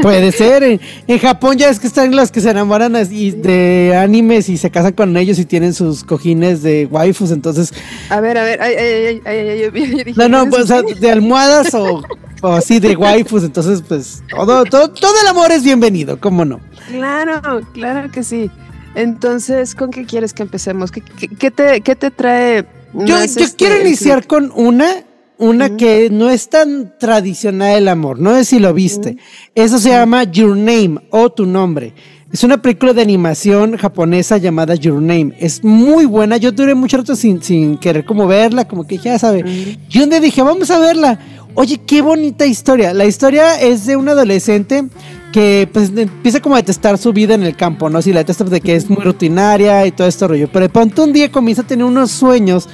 Puede 0.00 0.30
ser. 0.32 0.62
En, 0.62 0.80
en 1.08 1.18
Japón 1.18 1.56
ya 1.58 1.68
es 1.68 1.80
que 1.80 1.86
están 1.88 2.14
los 2.14 2.30
que 2.30 2.40
se 2.40 2.50
enamoran 2.50 2.92
de 2.92 3.96
animes 4.00 4.48
y 4.48 4.56
se 4.56 4.70
casan 4.70 4.92
con 4.92 5.16
ellos 5.16 5.38
y 5.38 5.44
tienen 5.44 5.74
sus 5.74 6.04
cojines 6.04 6.62
de 6.62 6.86
waifus, 6.90 7.32
entonces... 7.32 7.74
A 8.10 8.20
ver, 8.20 8.38
a 8.38 8.44
ver, 8.44 8.62
ay, 8.62 8.74
ay, 8.78 8.86
ay, 9.06 9.22
ay, 9.24 9.48
ay, 9.48 9.58
yo- 9.60 9.70
yo 9.98 10.04
dije, 10.04 10.14
No, 10.16 10.28
no, 10.28 10.42
¿eso 10.42 10.50
pues, 10.50 10.62
o 10.62 10.66
sea, 10.68 10.82
sí? 10.86 10.94
de 11.00 11.10
almohadas 11.10 11.74
o, 11.74 12.02
o 12.42 12.48
así 12.48 12.78
de 12.80 12.96
waifus, 12.96 13.44
entonces 13.44 13.82
pues 13.86 14.22
todo, 14.30 14.64
todo, 14.64 14.88
todo 14.90 15.14
el 15.22 15.28
amor 15.28 15.50
es 15.52 15.62
bienvenido, 15.62 16.18
¿cómo 16.20 16.44
no? 16.44 16.60
Claro, 16.88 17.60
claro 17.72 18.10
que 18.10 18.22
sí. 18.22 18.50
Entonces, 18.94 19.74
¿con 19.74 19.90
qué 19.90 20.04
quieres 20.04 20.32
que 20.32 20.42
empecemos? 20.42 20.90
¿Qué, 20.90 21.00
qué- 21.02 21.28
qué 21.28 21.50
te, 21.50 21.80
qué 21.82 21.94
te 21.94 22.10
trae? 22.10 22.64
Yo, 22.94 23.04
yo 23.06 23.18
este, 23.18 23.44
quiero 23.56 23.80
iniciar 23.80 24.26
con 24.26 24.50
una, 24.54 24.88
una 25.36 25.76
que 25.76 26.08
no 26.10 26.30
es 26.30 26.48
tan 26.48 26.94
tradicional 26.98 27.76
el 27.78 27.88
amor, 27.88 28.18
no 28.18 28.34
sé 28.34 28.44
si 28.44 28.58
lo 28.58 28.72
viste. 28.72 29.18
Eso 29.54 29.78
se 29.78 29.90
llama 29.90 30.24
Your 30.24 30.56
Name 30.56 31.00
o 31.10 31.30
Tu 31.30 31.46
Nombre. 31.46 31.92
Es 32.32 32.44
una 32.44 32.60
película 32.60 32.92
de 32.92 33.00
animación 33.00 33.76
japonesa 33.78 34.36
llamada 34.36 34.74
Your 34.74 35.00
Name. 35.00 35.32
Es 35.38 35.64
muy 35.64 36.04
buena. 36.04 36.36
Yo 36.36 36.52
duré 36.52 36.74
mucho 36.74 36.98
rato 36.98 37.16
sin, 37.16 37.42
sin 37.42 37.78
querer 37.78 38.04
como 38.04 38.26
verla, 38.26 38.66
como 38.68 38.86
que 38.86 38.98
ya 38.98 39.18
sabe. 39.18 39.44
Y 39.88 39.98
un 40.02 40.10
día 40.10 40.20
dije, 40.20 40.42
vamos 40.42 40.70
a 40.70 40.78
verla. 40.78 41.18
Oye, 41.54 41.78
qué 41.78 42.02
bonita 42.02 42.46
historia. 42.46 42.94
La 42.94 43.06
historia 43.06 43.60
es 43.60 43.86
de 43.86 43.96
un 43.96 44.08
adolescente 44.08 44.84
que 45.32 45.68
pues 45.72 45.92
empieza 45.96 46.40
como 46.40 46.54
a 46.54 46.58
detestar 46.58 46.98
su 46.98 47.12
vida 47.12 47.34
en 47.34 47.42
el 47.42 47.56
campo, 47.56 47.90
¿no? 47.90 48.00
Si 48.00 48.12
la 48.12 48.20
detesta 48.20 48.44
de 48.44 48.60
que 48.60 48.76
es 48.76 48.88
muy 48.88 49.02
rutinaria 49.02 49.86
y 49.86 49.92
todo 49.92 50.06
este 50.06 50.26
rollo. 50.26 50.48
Pero 50.52 50.64
de 50.66 50.68
pronto 50.68 51.04
un 51.04 51.12
día 51.12 51.30
comienza 51.30 51.62
a 51.62 51.66
tener 51.66 51.84
unos 51.84 52.10
sueños 52.10 52.68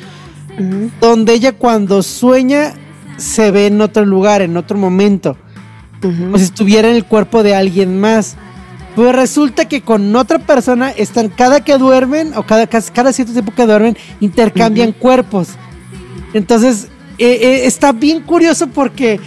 donde 1.01 1.33
ella 1.33 1.53
cuando 1.53 2.03
sueña 2.03 2.75
se 3.17 3.51
ve 3.51 3.67
en 3.67 3.81
otro 3.81 4.05
lugar, 4.05 4.43
en 4.43 4.57
otro 4.57 4.79
momento, 4.79 5.37
como 6.01 6.39
si 6.39 6.45
estuviera 6.45 6.89
en 6.89 6.97
el 6.97 7.05
cuerpo 7.05 7.43
de 7.43 7.55
alguien 7.55 8.01
más. 8.01 8.37
Pues 8.95 9.15
resulta 9.15 9.67
que 9.67 9.81
con 9.81 10.15
otra 10.15 10.39
persona 10.39 10.91
están 10.91 11.29
cada 11.29 11.65
que 11.65 11.77
duermen 11.79 12.33
o 12.37 12.45
cada, 12.45 12.69
cada, 12.69 12.85
cada 12.93 13.13
cierto 13.13 13.33
tiempo 13.33 13.53
que 13.53 13.67
duermen 13.67 13.97
intercambian 14.21 14.93
cuerpos. 14.93 15.49
Entonces 16.33 16.89
eh, 17.19 17.39
eh, 17.43 17.67
está 17.67 17.93
bien 17.93 18.23
curioso 18.23 18.67
porque 18.69 19.21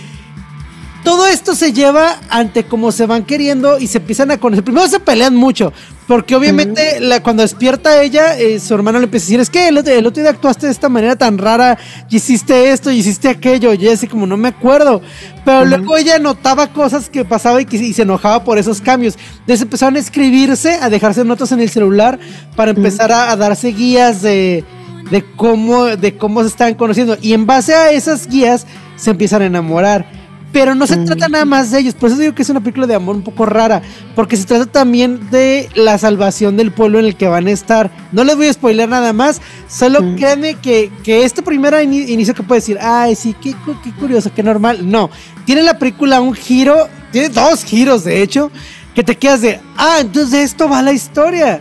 todo 1.04 1.26
esto 1.28 1.56
se 1.56 1.72
lleva 1.72 2.18
ante 2.30 2.66
cómo 2.66 2.92
se 2.92 3.06
van 3.06 3.24
queriendo 3.24 3.80
y 3.80 3.88
se 3.88 4.00
empiezan 4.00 4.30
a 4.32 4.38
conocer. 4.40 4.66
Primero 4.66 4.88
se 4.90 5.00
pelean 5.00 5.34
mucho, 5.36 5.72
porque 6.06 6.36
obviamente 6.36 7.00
la- 7.00 7.24
cuando 7.24 7.44
despierta 7.44 8.02
ella, 8.02 8.38
eh, 8.38 8.60
su 8.60 8.74
hermano 8.74 9.00
le 9.00 9.06
empieza 9.06 9.24
a 9.24 9.28
decir, 9.28 9.40
es 9.40 9.50
que 9.50 9.70
el, 9.70 9.78
otro- 9.78 9.94
el 9.94 10.06
otro 10.06 10.22
día 10.22 10.32
actuaste 10.32 10.66
de 10.66 10.74
esta 10.74 10.90
manera 10.90 11.16
tan 11.16 11.38
rara, 11.38 11.78
y 12.10 12.18
hiciste 12.18 12.72
esto, 12.72 12.92
y 12.92 12.98
hiciste 12.98 13.30
aquello, 13.30 13.74
y 13.74 13.88
así 13.88 14.06
como 14.08 14.28
no 14.28 14.36
me 14.36 14.50
acuerdo. 14.50 15.02
Pero 15.46 15.64
luego 15.66 15.96
ella 15.96 16.20
notaba 16.20 16.74
cosas 16.74 17.10
que 17.10 17.24
pasaba 17.24 17.62
y, 17.62 17.66
que, 17.66 17.78
y 17.78 17.94
se 17.94 18.02
enojaba 18.02 18.44
por 18.44 18.58
esos 18.58 18.82
cambios. 18.82 19.18
Entonces 19.40 19.62
empezaron 19.62 19.96
a 19.96 20.00
escribirse, 20.00 20.74
a 20.82 20.90
dejarse 20.90 21.24
notas 21.24 21.54
en 21.54 21.62
el 21.62 21.70
celular 21.70 22.20
para 22.58 22.72
empezar 22.72 23.14
a, 23.14 23.32
a 23.32 23.38
darse 23.38 23.70
guías 23.70 24.22
de, 24.22 24.66
de 25.12 25.24
cómo, 25.36 25.86
de 25.86 26.18
cómo 26.18 26.42
se 26.42 26.48
estaban 26.50 26.76
conociendo. 26.76 27.18
Y 27.22 27.34
en 27.34 27.46
base 27.46 27.74
a 27.74 27.92
esas 27.92 28.28
guías 28.28 28.66
se 28.96 29.12
empiezan 29.12 29.42
a 29.42 29.46
enamorar. 29.46 30.28
Pero 30.54 30.74
no 30.74 30.88
se 30.88 30.96
trata 30.98 31.28
nada 31.28 31.44
más 31.44 31.72
de 31.72 31.80
ellos, 31.80 31.94
por 31.94 32.10
eso 32.10 32.18
digo 32.18 32.34
que 32.34 32.42
es 32.42 32.50
una 32.50 32.62
película 32.62 32.88
de 32.88 32.96
amor 32.96 33.18
un 33.18 33.22
poco 33.22 33.46
rara, 33.46 33.82
porque 34.16 34.38
se 34.38 34.46
trata 34.46 34.66
también 34.66 35.30
de 35.30 35.70
la 35.76 35.98
salvación 35.98 36.56
del 36.56 36.72
pueblo 36.72 37.00
en 37.00 37.06
el 37.06 37.16
que 37.18 37.28
van 37.28 37.48
a 37.48 37.52
estar. 37.52 37.92
No 38.14 38.24
les 38.24 38.38
voy 38.38 38.48
a 38.48 38.54
spoiler 38.54 38.88
nada 38.88 39.12
más, 39.12 39.42
solo 39.68 40.00
créanme 40.16 40.56
que, 40.56 40.90
que 41.04 41.26
este 41.26 41.44
primer 41.44 41.74
ini- 41.74 42.08
inicio 42.10 42.34
que 42.34 42.44
puede 42.44 42.62
decir, 42.62 42.80
ay, 42.82 43.14
sí, 43.16 43.36
qué, 43.40 43.54
qué 43.84 43.92
curioso, 44.00 44.32
qué 44.34 44.42
normal. 44.42 44.90
No, 44.90 45.12
tiene 45.46 45.64
la 45.64 45.78
película 45.78 46.22
un 46.22 46.34
giro, 46.34 46.88
tiene 47.12 47.28
dos 47.30 47.66
giros 47.66 48.06
de 48.06 48.24
hecho, 48.24 48.50
que 48.96 49.04
te 49.04 49.18
quedas 49.18 49.42
de, 49.42 49.60
ah, 49.76 49.98
entonces 50.00 50.32
de 50.32 50.44
esto 50.44 50.70
va 50.70 50.82
la 50.82 50.94
historia. 50.94 51.60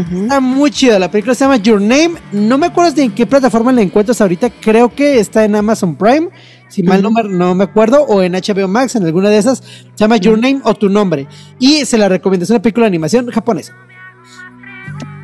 Está 0.00 0.40
muy 0.40 0.70
chida. 0.70 0.98
La 0.98 1.10
película 1.10 1.34
se 1.34 1.44
llama 1.44 1.56
Your 1.56 1.80
Name. 1.80 2.14
No 2.32 2.58
me 2.58 2.66
acuerdo 2.66 2.92
de 2.92 3.02
en 3.04 3.12
qué 3.12 3.26
plataforma 3.26 3.72
la 3.72 3.82
encuentras 3.82 4.20
ahorita. 4.20 4.50
Creo 4.60 4.94
que 4.94 5.18
está 5.18 5.44
en 5.44 5.54
Amazon 5.54 5.94
Prime. 5.96 6.28
Si 6.68 6.82
mal 6.82 7.02
no, 7.02 7.10
me, 7.10 7.22
no 7.24 7.54
me 7.54 7.64
acuerdo. 7.64 8.02
O 8.04 8.22
en 8.22 8.32
HBO 8.32 8.68
Max, 8.68 8.96
en 8.96 9.04
alguna 9.04 9.30
de 9.30 9.38
esas. 9.38 9.58
Se 9.58 9.96
llama 9.96 10.16
Your 10.16 10.38
Name 10.38 10.60
o 10.64 10.74
Tu 10.74 10.88
Nombre. 10.88 11.26
Y 11.58 11.84
se 11.84 11.98
la 11.98 12.08
recomiendo. 12.08 12.44
Es 12.44 12.50
una 12.50 12.62
película 12.62 12.84
de 12.84 12.88
animación 12.88 13.30
japonesa. 13.30 13.74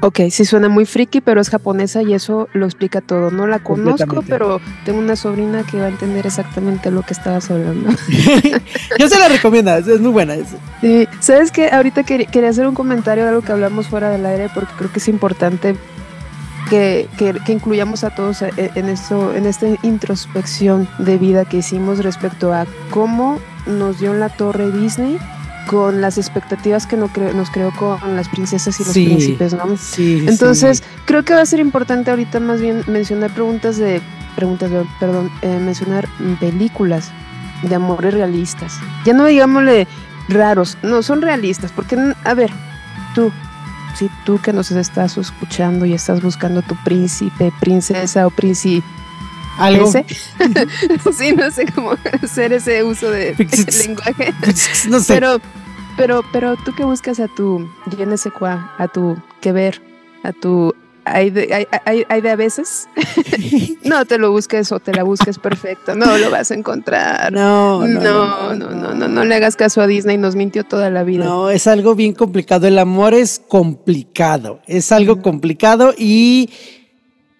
Ok, 0.02 0.20
sí 0.30 0.46
suena 0.46 0.68
muy 0.70 0.86
friki, 0.86 1.20
pero 1.20 1.40
es 1.42 1.50
japonesa 1.50 2.00
y 2.02 2.14
eso 2.14 2.48
lo 2.54 2.64
explica 2.64 3.00
todo. 3.02 3.30
No 3.30 3.46
la 3.46 3.58
conozco, 3.58 4.22
pero 4.30 4.60
tengo 4.86 4.98
una 4.98 5.14
sobrina 5.14 5.62
que 5.62 5.78
va 5.78 5.86
a 5.86 5.88
entender 5.88 6.26
exactamente 6.26 6.90
lo 6.90 7.02
que 7.02 7.12
estabas 7.12 7.50
hablando. 7.50 7.90
Yo 8.98 9.08
se 9.08 9.18
la 9.18 9.28
recomiendo. 9.28 9.74
Es, 9.76 10.00
muy 10.00 10.10
buena. 10.10 10.34
Es- 10.36 10.56
Sí, 10.80 11.06
sabes 11.20 11.52
que 11.52 11.70
ahorita 11.70 12.02
quer- 12.04 12.30
quería 12.30 12.48
hacer 12.48 12.66
un 12.66 12.74
comentario 12.74 13.24
de 13.24 13.28
algo 13.30 13.42
que 13.42 13.52
hablamos 13.52 13.88
fuera 13.88 14.08
del 14.08 14.24
aire 14.24 14.48
porque 14.54 14.72
creo 14.78 14.90
que 14.90 15.00
es 15.00 15.08
importante 15.08 15.76
que, 16.70 17.06
que- 17.18 17.34
que 17.44 17.52
incluyamos 17.52 18.02
a 18.02 18.10
todos 18.14 18.40
e- 18.42 18.52
en 18.74 18.88
esto, 18.88 19.34
en 19.34 19.44
esta 19.44 19.66
introspección 19.82 20.88
de 20.98 21.18
vida 21.18 21.44
que 21.44 21.58
hicimos 21.58 22.02
respecto 22.02 22.54
a 22.54 22.64
cómo 22.90 23.38
nos 23.66 23.98
dio 24.00 24.12
en 24.14 24.20
la 24.20 24.30
torre 24.30 24.70
Disney 24.70 25.18
con 25.70 26.00
las 26.00 26.18
expectativas 26.18 26.84
que 26.88 26.96
nos 26.96 27.10
creó 27.52 27.70
con 27.76 28.16
las 28.16 28.28
princesas 28.28 28.80
y 28.80 28.84
los 28.84 28.92
Sí, 28.92 29.04
príncipes, 29.04 29.52
¿no? 29.54 29.76
sí, 29.76 30.24
Entonces, 30.26 30.78
sí. 30.78 30.84
creo 31.04 31.24
que 31.24 31.32
va 31.32 31.42
a 31.42 31.46
ser 31.46 31.60
importante 31.60 32.10
ahorita 32.10 32.40
más 32.40 32.60
bien 32.60 32.82
mencionar 32.88 33.30
preguntas 33.32 33.76
de, 33.76 34.02
preguntas, 34.34 34.68
de- 34.72 34.84
perdón, 34.98 35.30
eh, 35.42 35.60
mencionar 35.60 36.08
películas 36.40 37.12
de 37.62 37.72
amores 37.76 38.14
realistas. 38.14 38.72
Ya 39.04 39.12
no 39.12 39.26
digámosle 39.26 39.86
raros, 40.28 40.76
no, 40.82 41.04
son 41.04 41.22
realistas, 41.22 41.70
porque, 41.70 41.96
a 42.24 42.34
ver, 42.34 42.50
tú, 43.14 43.30
si 43.96 44.10
tú 44.24 44.40
que 44.42 44.52
nos 44.52 44.72
estás 44.72 45.16
escuchando 45.18 45.86
y 45.86 45.92
estás 45.92 46.20
buscando 46.20 46.62
tu 46.62 46.74
príncipe, 46.82 47.52
princesa 47.60 48.26
o 48.26 48.30
príncipe, 48.30 48.84
Algo. 49.56 49.88
ese, 49.88 50.04
sí, 51.16 51.32
no 51.36 51.48
sé 51.52 51.66
cómo 51.72 51.92
hacer 52.24 52.52
ese 52.54 52.82
uso 52.82 53.08
de 53.08 53.36
lenguaje. 53.86 54.34
No 54.88 54.98
sé. 54.98 55.14
Pero, 55.14 55.40
pero, 56.00 56.22
pero 56.32 56.56
tú 56.64 56.74
que 56.74 56.84
buscas 56.84 57.20
a 57.20 57.28
tu 57.28 57.68
quoi, 58.38 58.50
a 58.78 58.88
tu 58.92 59.16
que 59.40 59.52
ver, 59.52 59.80
a 60.22 60.32
tu 60.32 60.74
hay 61.04 61.30
de, 61.30 61.52
hay, 61.54 61.66
hay- 61.86 62.04
hay 62.08 62.20
de 62.20 62.30
a 62.30 62.36
veces. 62.36 62.88
no 63.84 64.04
te 64.04 64.18
lo 64.18 64.30
busques 64.30 64.70
o 64.70 64.80
te 64.80 64.92
la 64.92 65.02
busques 65.02 65.38
perfecto. 65.38 65.94
No 65.94 66.18
lo 66.18 66.30
vas 66.30 66.50
a 66.50 66.54
encontrar. 66.54 67.32
No, 67.32 67.86
no, 67.86 68.00
no, 68.00 68.54
no, 68.54 68.70
no, 68.70 68.94
no, 68.94 69.08
no 69.08 69.24
le 69.24 69.34
hagas 69.34 69.56
caso 69.56 69.80
a 69.80 69.86
Disney, 69.86 70.18
nos 70.18 70.36
mintió 70.36 70.64
toda 70.64 70.90
la 70.90 71.02
vida. 71.02 71.24
No, 71.24 71.50
es 71.50 71.66
algo 71.66 71.94
bien 71.94 72.12
complicado. 72.12 72.66
El 72.66 72.78
amor 72.78 73.14
es 73.14 73.40
complicado. 73.48 74.60
Es 74.66 74.92
algo 74.92 75.20
complicado 75.22 75.94
y. 75.96 76.50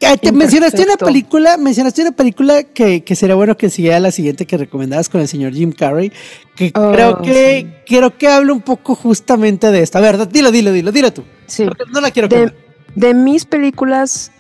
Te 0.00 0.32
mencionaste 0.32 0.82
una 0.82 0.96
película, 0.96 1.58
mencionaste 1.58 2.00
una 2.02 2.12
película 2.12 2.62
que, 2.62 3.04
que 3.04 3.14
sería 3.14 3.34
bueno 3.34 3.56
que 3.56 3.68
siguiera 3.68 4.00
la 4.00 4.10
siguiente 4.10 4.46
que 4.46 4.56
recomendabas 4.56 5.10
con 5.10 5.20
el 5.20 5.28
señor 5.28 5.52
Jim 5.52 5.72
Carrey, 5.72 6.10
que 6.56 6.72
Oh, 6.74 6.92
creo 6.92 7.20
que 7.20 7.82
creo 7.86 8.16
que 8.16 8.26
habla 8.26 8.52
un 8.54 8.62
poco 8.62 8.94
justamente 8.94 9.70
de 9.70 9.82
esto. 9.82 9.98
A 9.98 10.00
ver, 10.00 10.26
dilo, 10.28 10.50
dilo, 10.50 10.72
dilo, 10.72 10.90
dilo 10.90 11.12
tú. 11.12 11.22
Sí. 11.46 11.66
No 11.92 12.00
la 12.00 12.10
quiero 12.10 12.28
de, 12.28 12.52
de 12.94 13.14
mis 13.14 13.44
películas, 13.44 14.32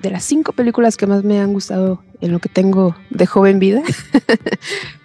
de 0.00 0.10
las 0.10 0.22
cinco 0.22 0.52
películas 0.52 0.96
que 0.96 1.06
más 1.06 1.24
me 1.24 1.40
han 1.40 1.52
gustado 1.52 2.02
en 2.20 2.32
lo 2.32 2.38
que 2.38 2.48
tengo 2.48 2.96
de 3.10 3.26
joven 3.26 3.58
vida, 3.58 3.82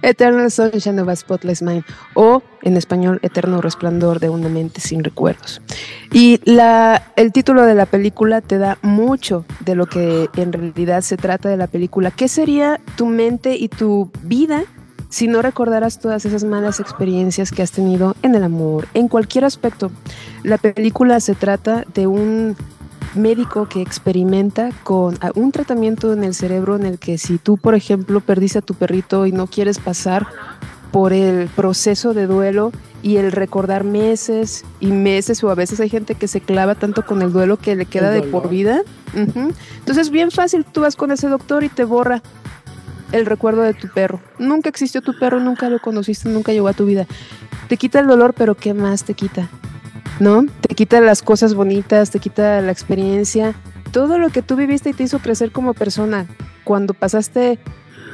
Eternal 0.01 0.51
Sunshine 0.51 0.99
of 0.99 1.09
a 1.09 1.15
Spotless 1.15 1.61
Mind, 1.61 1.83
o 2.13 2.43
en 2.61 2.77
español, 2.77 3.19
Eterno 3.21 3.61
Resplandor 3.61 4.19
de 4.19 4.29
una 4.29 4.49
mente 4.49 4.81
sin 4.81 5.03
recuerdos. 5.03 5.61
Y 6.11 6.39
la, 6.43 7.11
el 7.15 7.31
título 7.31 7.63
de 7.63 7.75
la 7.75 7.85
película 7.85 8.41
te 8.41 8.57
da 8.57 8.77
mucho 8.81 9.45
de 9.59 9.75
lo 9.75 9.85
que 9.85 10.29
en 10.35 10.53
realidad 10.53 11.01
se 11.01 11.17
trata 11.17 11.49
de 11.49 11.57
la 11.57 11.67
película. 11.67 12.11
¿Qué 12.11 12.27
sería 12.27 12.79
tu 12.95 13.05
mente 13.05 13.55
y 13.55 13.69
tu 13.69 14.11
vida 14.23 14.63
si 15.13 15.27
no 15.27 15.43
recordaras 15.43 15.99
todas 15.99 16.25
esas 16.25 16.43
malas 16.43 16.79
experiencias 16.79 17.51
que 17.51 17.61
has 17.61 17.71
tenido 17.71 18.15
en 18.23 18.33
el 18.33 18.43
amor, 18.43 18.87
en 18.95 19.07
cualquier 19.07 19.45
aspecto. 19.45 19.91
La 20.41 20.57
película 20.57 21.19
se 21.19 21.35
trata 21.35 21.85
de 21.93 22.07
un 22.07 22.57
médico 23.15 23.67
que 23.67 23.81
experimenta 23.81 24.69
con 24.83 25.17
un 25.35 25.51
tratamiento 25.51 26.13
en 26.13 26.23
el 26.23 26.33
cerebro 26.33 26.75
en 26.75 26.85
el 26.85 26.99
que 26.99 27.17
si 27.17 27.37
tú, 27.37 27.57
por 27.57 27.75
ejemplo, 27.75 28.19
perdiste 28.21 28.59
a 28.59 28.61
tu 28.61 28.73
perrito 28.73 29.25
y 29.25 29.31
no 29.31 29.47
quieres 29.47 29.79
pasar 29.79 30.27
por 30.91 31.11
el 31.11 31.47
proceso 31.47 32.13
de 32.13 32.27
duelo 32.27 32.71
y 33.01 33.17
el 33.17 33.31
recordar 33.31 33.83
meses 33.83 34.63
y 34.79 34.87
meses, 34.87 35.43
o 35.43 35.49
a 35.49 35.55
veces 35.55 35.79
hay 35.79 35.89
gente 35.89 36.15
que 36.15 36.27
se 36.27 36.39
clava 36.39 36.75
tanto 36.75 37.05
con 37.05 37.21
el 37.21 37.33
duelo 37.33 37.57
que 37.57 37.75
le 37.75 37.85
queda 37.85 38.11
de 38.11 38.21
por 38.21 38.47
vida. 38.47 38.81
Entonces, 39.13 40.09
bien 40.09 40.31
fácil, 40.31 40.63
tú 40.63 40.81
vas 40.81 40.95
con 40.95 41.11
ese 41.11 41.27
doctor 41.27 41.63
y 41.63 41.69
te 41.69 41.83
borra 41.83 42.21
el 43.11 43.25
recuerdo 43.25 43.61
de 43.61 43.73
tu 43.73 43.87
perro. 43.89 44.21
Nunca 44.39 44.69
existió 44.69 45.01
tu 45.01 45.17
perro, 45.17 45.39
nunca 45.39 45.69
lo 45.69 45.79
conociste, 45.79 46.29
nunca 46.29 46.51
llegó 46.51 46.67
a 46.67 46.73
tu 46.73 46.85
vida. 46.85 47.05
Te 47.67 47.77
quita 47.77 47.99
el 47.99 48.07
dolor, 48.07 48.33
pero 48.35 48.55
¿qué 48.55 48.73
más 48.73 49.03
te 49.03 49.13
quita? 49.13 49.49
¿No? 50.23 50.45
Te 50.61 50.73
quita 50.73 51.01
las 51.01 51.21
cosas 51.21 51.53
bonitas, 51.53 52.09
te 52.09 52.19
quita 52.19 52.61
la 52.61 52.71
experiencia, 52.71 53.55
todo 53.91 54.17
lo 54.17 54.29
que 54.29 54.41
tú 54.41 54.55
viviste 54.55 54.91
y 54.91 54.93
te 54.93 55.03
hizo 55.03 55.19
crecer 55.19 55.51
como 55.51 55.73
persona. 55.73 56.27
Cuando 56.63 56.93
pasaste 56.93 57.59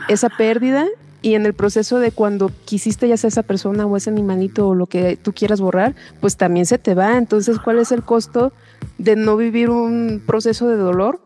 esa 0.07 0.29
pérdida 0.29 0.87
y 1.21 1.35
en 1.35 1.45
el 1.45 1.53
proceso 1.53 1.99
de 1.99 2.11
cuando 2.11 2.49
quisiste 2.65 3.07
ya 3.07 3.15
sea 3.15 3.27
esa 3.27 3.43
persona 3.43 3.85
o 3.85 3.95
ese 3.95 4.09
animalito 4.09 4.69
o 4.69 4.73
lo 4.73 4.87
que 4.87 5.17
tú 5.17 5.33
quieras 5.33 5.61
borrar, 5.61 5.93
pues 6.19 6.35
también 6.35 6.65
se 6.65 6.79
te 6.79 6.95
va. 6.95 7.15
Entonces, 7.15 7.59
¿cuál 7.59 7.77
es 7.77 7.91
el 7.91 8.01
costo 8.01 8.53
de 8.97 9.15
no 9.15 9.37
vivir 9.37 9.69
un 9.69 10.23
proceso 10.25 10.67
de 10.67 10.77
dolor? 10.77 11.21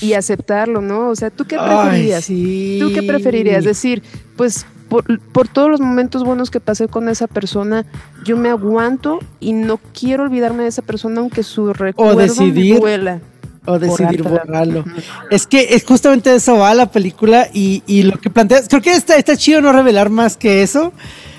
y 0.00 0.12
aceptarlo, 0.12 0.80
¿no? 0.80 1.08
O 1.08 1.16
sea, 1.16 1.30
¿tú 1.30 1.44
qué 1.44 1.56
preferirías? 1.58 2.26
¿Tú 2.26 2.92
qué 2.94 3.02
preferirías? 3.04 3.64
Decir, 3.64 4.02
pues 4.36 4.64
por, 4.88 5.48
todos 5.48 5.70
los 5.70 5.80
momentos 5.80 6.24
buenos 6.24 6.50
que 6.50 6.60
pasé 6.60 6.88
con 6.88 7.08
esa 7.08 7.26
persona, 7.26 7.84
yo 8.24 8.36
me 8.36 8.48
aguanto 8.48 9.18
y 9.40 9.52
no 9.52 9.78
quiero 9.98 10.24
olvidarme 10.24 10.64
de 10.64 10.68
esa 10.70 10.82
persona 10.82 11.20
aunque 11.20 11.42
su 11.42 11.72
recuerdo 11.72 12.16
o 12.16 12.20
decidir, 12.20 12.74
me 12.74 12.80
duela. 12.80 13.20
O 13.66 13.78
decidir 13.78 14.22
borrarlo. 14.22 14.84
Es 15.30 15.46
que 15.46 15.74
es 15.74 15.84
justamente 15.84 16.34
eso 16.34 16.56
va 16.56 16.74
la 16.74 16.90
película 16.90 17.48
y, 17.52 17.82
y 17.86 18.02
lo 18.02 18.18
que 18.18 18.30
planteas, 18.30 18.66
creo 18.68 18.80
que 18.80 18.92
está, 18.92 19.16
está 19.16 19.36
chido 19.36 19.60
no 19.60 19.72
revelar 19.72 20.08
más 20.08 20.36
que 20.36 20.62
eso, 20.62 20.92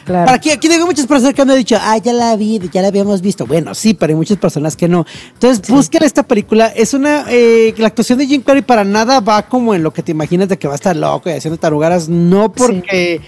Claro. 0.10 0.32
Aquí, 0.32 0.50
aquí 0.50 0.68
tengo 0.68 0.88
muchas 0.88 1.06
personas 1.06 1.36
que 1.36 1.42
han 1.44 1.56
dicho, 1.56 1.78
ah, 1.80 1.96
ya 2.00 2.14
la 2.14 2.36
vi, 2.36 2.60
ya 2.74 2.82
la 2.82 2.88
habíamos 2.88 3.22
visto. 3.22 3.46
Bueno, 3.46 3.76
sí, 3.76 3.94
pero 3.94 4.10
hay 4.10 4.16
muchas 4.16 4.40
personas 4.40 4.76
que 4.76 4.88
no. 4.88 5.06
Entonces, 5.34 5.70
busquen 5.70 6.02
esta 6.02 6.24
película. 6.24 6.66
Es 6.66 6.96
una, 6.96 7.26
eh, 7.30 7.76
la 7.78 7.86
actuación 7.86 8.18
de 8.18 8.26
Jim 8.26 8.42
Carrey 8.42 8.64
para 8.64 8.84
nada 8.84 9.20
va 9.20 9.44
como 9.44 9.76
en 9.76 9.84
lo 9.84 9.94
que 9.94 10.02
te 10.02 10.12
imaginas 10.12 10.50
de 10.50 10.58
que 10.58 10.68
va 10.68 10.74
a 10.74 10.78
estar 10.78 10.96
loco 10.96 11.30
y 11.30 11.34
haciendo 11.34 11.60
tarugaras. 11.60 12.10
No 12.10 12.52
porque 12.52 13.22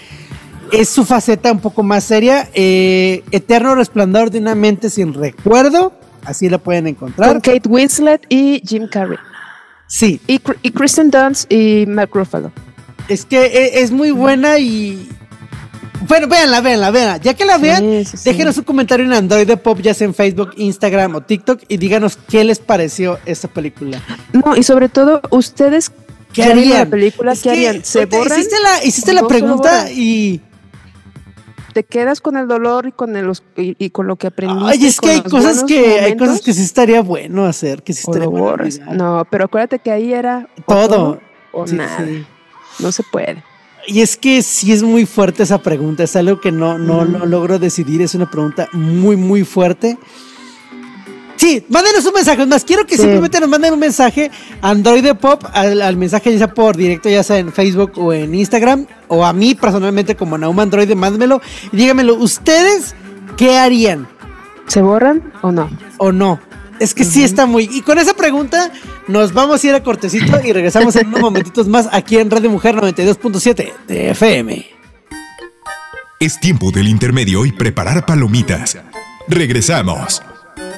es 0.72 0.90
su 0.90 1.06
faceta 1.06 1.52
un 1.52 1.60
poco 1.60 1.84
más 1.84 2.04
seria. 2.04 2.50
Eh, 2.56 3.24
Eterno 3.30 3.76
resplandor 3.76 4.32
de 4.32 4.40
una 4.40 4.56
mente 4.56 4.90
sin 4.90 5.14
recuerdo. 5.14 5.94
Así 6.26 6.50
la 6.50 6.58
pueden 6.58 6.88
encontrar. 6.88 7.30
Con 7.30 7.42
Kate 7.42 7.70
Winslet 7.70 8.26
y 8.28 8.60
Jim 8.66 8.88
Carrey. 8.92 9.20
Sí. 9.86 10.20
Y, 10.26 10.40
Kristen 10.40 11.12
Dunst 11.12 11.52
y 11.52 11.86
Mark 11.86 12.10
Ruffalo. 12.12 12.52
Es 13.08 13.24
que 13.24 13.46
eh, 13.46 13.82
es 13.82 13.92
muy 13.92 14.10
buena 14.10 14.58
y 14.58 15.08
bueno, 16.08 16.28
véanla, 16.28 16.62
véanla, 16.62 16.92
véanla. 16.92 17.18
Ya 17.18 17.34
que 17.34 17.46
la 17.46 17.58
vean, 17.58 18.04
déjenos 18.24 18.58
un 18.58 18.64
comentario 18.64 19.06
en 19.06 19.14
Android 19.14 19.48
de 19.48 19.58
Pop, 19.58 19.80
ya 19.82 19.94
sea 19.94 20.06
en 20.06 20.14
Facebook, 20.14 20.52
Instagram 20.58 21.16
o 21.16 21.22
TikTok, 21.22 21.62
y 21.68 21.78
díganos 21.78 22.18
qué 22.28 22.44
les 22.44 22.60
pareció 22.60 23.20
esta 23.26 23.48
película. 23.48 24.02
No, 24.34 24.56
y 24.56 24.64
sobre 24.64 24.90
todo, 24.90 25.22
ustedes 25.30 25.92
¿Qué 26.34 26.44
harían? 26.44 26.80
La 26.80 26.86
película, 26.86 27.34
¿Qué 27.42 27.50
harían? 27.50 27.84
¿Se 27.84 28.06
borran? 28.06 28.40
Hiciste 28.40 28.56
la, 28.62 28.86
hiciste 28.86 29.14
la 29.14 29.28
pregunta 29.28 29.92
y 29.92 30.42
te 31.74 31.84
quedas 31.84 32.22
con 32.22 32.38
el 32.38 32.48
dolor 32.48 32.88
y 32.88 32.92
con 32.92 33.16
el 33.16 33.32
y, 33.56 33.90
con 33.90 34.08
lo 34.08 34.16
que 34.16 34.28
aprendiste. 34.28 34.72
Ay, 34.72 34.86
es 34.86 35.00
que 35.00 35.10
hay 35.10 35.22
cosas 35.22 35.64
que 35.64 36.00
hay 36.00 36.18
cosas 36.18 36.42
que 36.42 36.54
sí 36.54 36.62
estaría 36.62 37.02
bueno 37.02 37.46
hacer, 37.46 37.84
que 37.84 37.94
sí 37.94 38.04
estaría 38.06 38.28
bueno. 38.28 38.64
No, 38.94 39.26
pero 39.30 39.46
acuérdate 39.46 39.80
que 39.80 39.92
ahí 39.92 40.14
era 40.14 40.48
todo, 40.68 41.20
o, 41.52 41.66
nada. 41.68 42.06
No 42.80 42.92
se 42.92 43.04
puede. 43.04 43.44
Y 43.88 44.02
es 44.02 44.18
que 44.18 44.42
sí 44.42 44.72
es 44.72 44.84
muy 44.84 45.06
fuerte 45.06 45.44
esa 45.44 45.62
pregunta, 45.62 46.04
es 46.04 46.16
algo 46.16 46.40
que 46.40 46.52
no, 46.52 46.78
no, 46.78 47.04
logro 47.06 47.60
decidir, 47.60 48.02
es 48.02 48.16
una 48.16 48.30
pregunta 48.30 48.70
muy, 48.74 49.16
muy 49.16 49.44
fuerte. 49.44 49.98
Sí, 51.36 51.66
mándenos 51.70 52.06
un 52.06 52.14
mensaje, 52.14 52.46
más 52.46 52.64
quiero 52.64 52.86
que 52.86 52.96
simplemente 52.96 53.40
nos 53.40 53.50
manden 53.50 53.74
un 53.74 53.80
mensaje 53.80 54.30
Android 54.62 55.16
Pop 55.16 55.44
al, 55.54 55.98
mensaje 55.98 56.32
ya 56.32 56.38
sea 56.38 56.54
por 56.54 56.78
directo, 56.78 57.10
ya 57.10 57.24
sea 57.24 57.40
en 57.40 57.52
Facebook 57.52 57.94
o 57.96 58.14
en 58.14 58.36
Instagram, 58.36 58.86
o 59.08 59.26
a 59.26 59.34
mí 59.34 59.56
personalmente 59.56 60.16
como 60.16 60.38
Nauma 60.38 60.62
Android, 60.62 60.94
mándenmelo 60.94 61.42
y 61.72 61.78
díganmelo, 61.78 62.14
¿ustedes 62.16 62.94
qué 63.38 63.58
harían? 63.58 64.08
¿Se 64.68 64.84
borran 64.84 65.34
o 65.42 65.52
no? 65.52 65.70
O 65.98 66.12
no. 66.12 66.40
Es 66.80 66.94
que 66.94 67.04
sí 67.04 67.24
está 67.24 67.46
muy. 67.46 67.70
Y 67.72 67.82
con 67.82 68.00
esa 68.00 68.16
pregunta 68.16 68.72
nos 69.12 69.34
vamos 69.34 69.64
a 69.64 69.68
ir 69.68 69.76
a 69.76 69.84
cortecito 69.84 70.40
y 70.44 70.54
regresamos 70.54 70.96
en 70.96 71.08
unos 71.08 71.22
momentitos 71.22 71.68
más 71.68 71.88
aquí 71.92 72.18
en 72.18 72.32
Radio 72.32 72.50
Mujer 72.50 72.76
92.7 72.76 73.74
de 73.88 74.12
FM. 74.12 74.66
Es 76.20 76.40
tiempo 76.40 76.72
del 76.72 76.88
intermedio 76.88 77.46
y 77.46 77.52
preparar 77.52 78.06
palomitas. 78.06 78.78
Regresamos. 79.28 80.22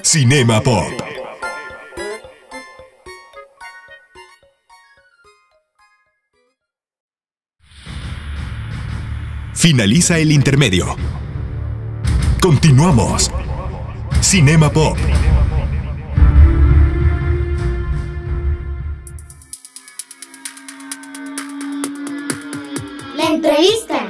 Cinema 0.01 0.61
Pop. 0.61 0.85
Finaliza 9.53 10.17
el 10.17 10.31
intermedio. 10.31 10.95
Continuamos. 12.41 13.31
Cinema 14.21 14.69
Pop. 14.69 14.97
Entrevista. 23.33 24.09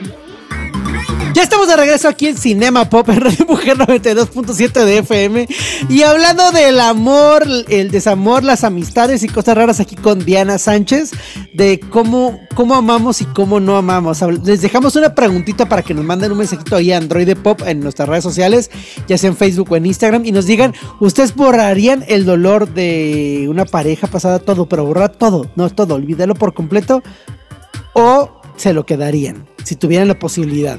Ya 1.33 1.41
estamos 1.41 1.67
de 1.67 1.75
regreso 1.75 2.07
aquí 2.07 2.27
en 2.27 2.37
Cinema 2.37 2.89
Pop 2.91 3.09
en 3.09 3.19
Radio 3.19 3.45
Mujer 3.47 3.75
92.7 3.75 4.85
de 4.85 4.99
FM 4.99 5.47
y 5.89 6.03
hablando 6.03 6.51
del 6.51 6.79
amor, 6.79 7.43
el 7.69 7.89
desamor, 7.89 8.43
las 8.43 8.63
amistades 8.63 9.23
y 9.23 9.27
cosas 9.27 9.55
raras 9.55 9.79
aquí 9.79 9.95
con 9.95 10.23
Diana 10.23 10.59
Sánchez 10.59 11.11
de 11.53 11.79
cómo, 11.79 12.39
cómo 12.53 12.75
amamos 12.75 13.21
y 13.21 13.25
cómo 13.25 13.59
no 13.59 13.77
amamos. 13.77 14.21
Les 14.43 14.61
dejamos 14.61 14.95
una 14.95 15.15
preguntita 15.15 15.67
para 15.67 15.81
que 15.81 15.95
nos 15.95 16.05
manden 16.05 16.31
un 16.31 16.37
mensajito 16.37 16.75
ahí 16.75 16.91
a 16.91 16.97
Android 16.97 17.35
Pop 17.37 17.61
en 17.65 17.79
nuestras 17.79 18.07
redes 18.07 18.23
sociales, 18.23 18.69
ya 19.07 19.17
sea 19.17 19.31
en 19.31 19.35
Facebook 19.35 19.71
o 19.71 19.75
en 19.75 19.87
Instagram 19.87 20.25
y 20.25 20.31
nos 20.31 20.45
digan, 20.45 20.75
¿ustedes 20.99 21.33
borrarían 21.33 22.05
el 22.07 22.25
dolor 22.25 22.71
de 22.71 23.47
una 23.49 23.65
pareja 23.65 24.05
pasada 24.05 24.37
todo, 24.37 24.67
pero 24.67 24.85
borrar 24.85 25.13
todo, 25.13 25.49
no 25.55 25.67
todo, 25.71 25.95
olvídalo 25.95 26.35
por 26.35 26.53
completo 26.53 27.01
o 27.93 28.42
se 28.55 28.73
lo 28.73 28.85
quedarían 28.85 29.47
si 29.63 29.75
tuvieran 29.75 30.07
la 30.07 30.19
posibilidad. 30.19 30.77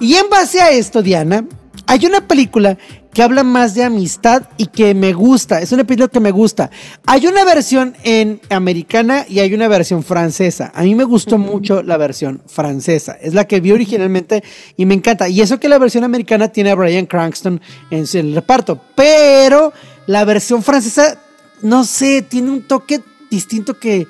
Y 0.00 0.14
en 0.14 0.28
base 0.30 0.60
a 0.60 0.70
esto, 0.70 1.02
Diana, 1.02 1.44
hay 1.86 2.06
una 2.06 2.26
película 2.26 2.78
que 3.12 3.22
habla 3.22 3.44
más 3.44 3.74
de 3.74 3.84
amistad 3.84 4.44
y 4.56 4.66
que 4.66 4.94
me 4.94 5.12
gusta. 5.12 5.60
Es 5.60 5.72
una 5.72 5.84
película 5.84 6.08
que 6.08 6.20
me 6.20 6.30
gusta. 6.30 6.70
Hay 7.04 7.26
una 7.26 7.44
versión 7.44 7.94
en 8.04 8.40
americana 8.48 9.26
y 9.28 9.40
hay 9.40 9.52
una 9.52 9.68
versión 9.68 10.02
francesa. 10.02 10.72
A 10.74 10.82
mí 10.82 10.94
me 10.94 11.04
gustó 11.04 11.36
mucho 11.36 11.82
la 11.82 11.98
versión 11.98 12.42
francesa. 12.46 13.18
Es 13.20 13.34
la 13.34 13.46
que 13.46 13.60
vi 13.60 13.72
originalmente 13.72 14.42
y 14.76 14.86
me 14.86 14.94
encanta. 14.94 15.28
Y 15.28 15.42
eso 15.42 15.60
que 15.60 15.68
la 15.68 15.78
versión 15.78 16.04
americana 16.04 16.48
tiene 16.48 16.70
a 16.70 16.74
Brian 16.74 17.06
Cranston 17.06 17.60
en 17.90 18.06
el 18.14 18.34
reparto. 18.34 18.80
Pero 18.94 19.74
la 20.06 20.24
versión 20.24 20.62
francesa, 20.62 21.18
no 21.60 21.84
sé, 21.84 22.22
tiene 22.22 22.50
un 22.50 22.62
toque 22.62 23.02
distinto 23.30 23.78
que, 23.78 24.06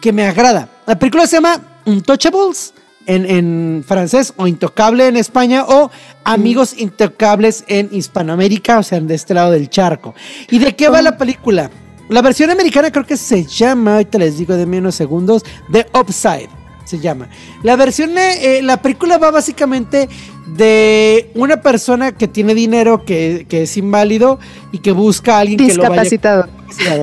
que 0.00 0.12
me 0.12 0.26
agrada. 0.26 0.70
La 0.86 0.98
película 0.98 1.26
se 1.26 1.36
llama 1.36 1.69
Untouchables 1.90 2.72
en, 3.06 3.84
francés 3.86 4.32
o 4.36 4.46
Intocable 4.46 5.08
en 5.08 5.16
España 5.16 5.64
o 5.66 5.90
Amigos 6.24 6.74
Intocables 6.78 7.64
en 7.66 7.88
Hispanoamérica, 7.90 8.78
o 8.78 8.82
sea, 8.82 9.00
de 9.00 9.14
este 9.14 9.34
lado 9.34 9.50
del 9.50 9.68
charco. 9.68 10.14
¿Y 10.50 10.58
de 10.58 10.76
qué 10.76 10.88
va 10.88 11.02
la 11.02 11.16
película? 11.16 11.70
La 12.08 12.22
versión 12.22 12.50
americana 12.50 12.90
creo 12.92 13.06
que 13.06 13.16
se 13.16 13.44
llama, 13.44 13.94
ahorita 13.94 14.18
les 14.18 14.38
digo 14.38 14.56
de 14.56 14.66
menos 14.66 14.94
segundos, 14.94 15.44
The 15.72 15.86
Upside 15.98 16.48
se 16.84 16.98
llama. 16.98 17.28
La 17.62 17.76
versión, 17.76 18.16
eh, 18.18 18.60
la 18.62 18.82
película 18.82 19.18
va 19.18 19.30
básicamente 19.30 20.08
de 20.46 21.30
una 21.34 21.62
persona 21.62 22.12
que 22.12 22.26
tiene 22.26 22.54
dinero, 22.54 23.04
que, 23.04 23.46
es 23.48 23.76
inválido 23.76 24.40
y 24.72 24.78
que 24.78 24.92
busca 24.92 25.36
a 25.36 25.40
alguien 25.40 25.58
que 25.58 25.74
lo 25.74 25.82
vaya... 25.82 26.02
Discapacitado. 26.02 26.48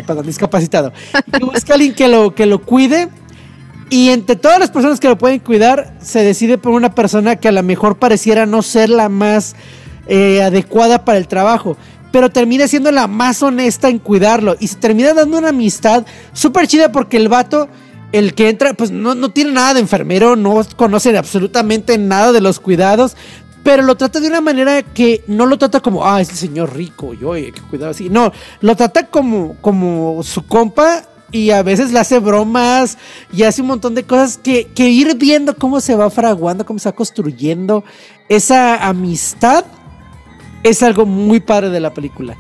Perdón, 0.06 0.26
discapacitado. 0.26 0.94
que 1.32 1.44
busca 1.44 1.74
a 1.74 1.76
alguien 1.76 1.94
que 1.94 2.08
lo, 2.08 2.36
que 2.36 2.46
lo 2.46 2.62
cuide 2.62 3.10
y 3.90 4.10
entre 4.10 4.36
todas 4.36 4.60
las 4.60 4.72
personas 4.72 5.00
que 5.00 5.08
lo 5.08 5.18
pueden 5.18 5.40
cuidar, 5.40 5.94
se 6.02 6.24
decide 6.24 6.58
por 6.58 6.74
una 6.74 6.94
persona 6.94 7.38
que 7.38 7.48
a 7.48 7.52
lo 7.52 7.64
mejor 7.64 7.98
pareciera 7.98 8.46
no 8.46 8.62
ser 8.62 8.90
la 8.90 9.08
más 9.08 9.56
eh, 10.08 10.42
adecuada 10.42 11.06
para 11.06 11.18
el 11.18 11.28
trabajo. 11.28 11.78
Pero 12.12 12.30
termina 12.30 12.68
siendo 12.68 12.92
la 12.92 13.08
más 13.08 13.42
honesta 13.44 13.90
en 13.90 14.00
cuidarlo. 14.00 14.56
Y 14.60 14.68
se 14.68 14.76
termina 14.76 15.14
dando 15.14 15.38
una 15.38 15.50
amistad 15.50 16.06
súper 16.34 16.68
chida 16.68 16.92
porque 16.92 17.18
el 17.18 17.30
vato 17.30 17.70
el 18.12 18.34
que 18.34 18.50
entra, 18.50 18.74
pues 18.74 18.92
no, 18.92 19.16
no 19.16 19.32
tiene 19.32 19.52
nada 19.52 19.74
de 19.74 19.82
enfermero, 19.82 20.36
no 20.36 20.62
conoce 20.76 21.18
absolutamente 21.18 21.98
nada 21.98 22.32
de 22.32 22.40
los 22.40 22.60
cuidados, 22.60 23.18
pero 23.64 23.84
lo 23.84 23.96
trata 23.96 24.22
de 24.22 24.30
una 24.30 24.40
manera 24.40 24.82
que 24.82 25.24
no 25.28 25.46
lo 25.46 25.58
trata 25.58 25.82
como, 25.82 26.06
ah, 26.06 26.22
es 26.22 26.30
señor 26.30 26.74
rico, 26.74 27.14
yo 27.14 27.34
hay 27.34 27.52
que 27.52 27.62
cuidar 27.62 27.90
así. 27.90 28.10
No, 28.10 28.32
lo 28.62 28.76
trata 28.78 29.08
como, 29.08 29.58
como 29.60 30.24
su 30.24 30.46
compa 30.46 31.04
y 31.32 31.52
a 31.52 31.64
veces 31.64 31.92
le 31.92 32.00
hace 32.00 32.20
bromas 32.20 32.98
y 33.32 33.44
hace 33.44 33.62
un 33.62 33.68
montón 33.68 33.96
de 33.96 34.04
cosas 34.04 34.38
que, 34.38 34.68
que 34.68 34.90
ir 34.90 35.16
viendo 35.18 35.56
cómo 35.56 35.80
se 35.82 35.96
va 35.96 36.10
fraguando, 36.10 36.66
cómo 36.66 36.80
se 36.80 36.90
va 36.90 36.96
construyendo 36.96 37.84
esa 38.30 38.88
amistad 38.88 39.66
es 40.64 40.84
algo 40.84 41.06
muy 41.06 41.40
padre 41.40 41.70
de 41.70 41.80
la 41.80 41.94
película. 41.94 42.36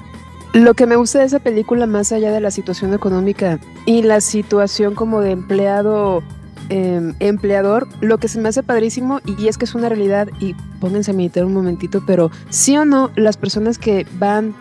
Lo 0.53 0.73
que 0.73 0.85
me 0.85 0.95
gusta 0.95 1.19
de 1.19 1.25
esa 1.25 1.39
película, 1.39 1.85
más 1.85 2.11
allá 2.11 2.31
de 2.31 2.39
la 2.39 2.51
situación 2.51 2.93
económica 2.93 3.59
y 3.85 4.01
la 4.01 4.21
situación 4.21 4.95
como 4.95 5.21
de 5.21 5.31
empleado, 5.31 6.23
eh, 6.69 7.13
empleador, 7.19 7.87
lo 8.01 8.17
que 8.17 8.27
se 8.27 8.39
me 8.39 8.49
hace 8.49 8.63
padrísimo, 8.63 9.19
y 9.25 9.47
es 9.47 9.57
que 9.57 9.65
es 9.65 9.75
una 9.75 9.87
realidad, 9.87 10.29
y 10.39 10.55
pónganse 10.79 11.11
a 11.11 11.13
meditar 11.13 11.45
un 11.45 11.53
momentito, 11.53 12.03
pero 12.05 12.31
sí 12.49 12.75
o 12.77 12.85
no, 12.85 13.11
las 13.15 13.37
personas 13.37 13.77
que 13.77 14.05
van 14.17 14.55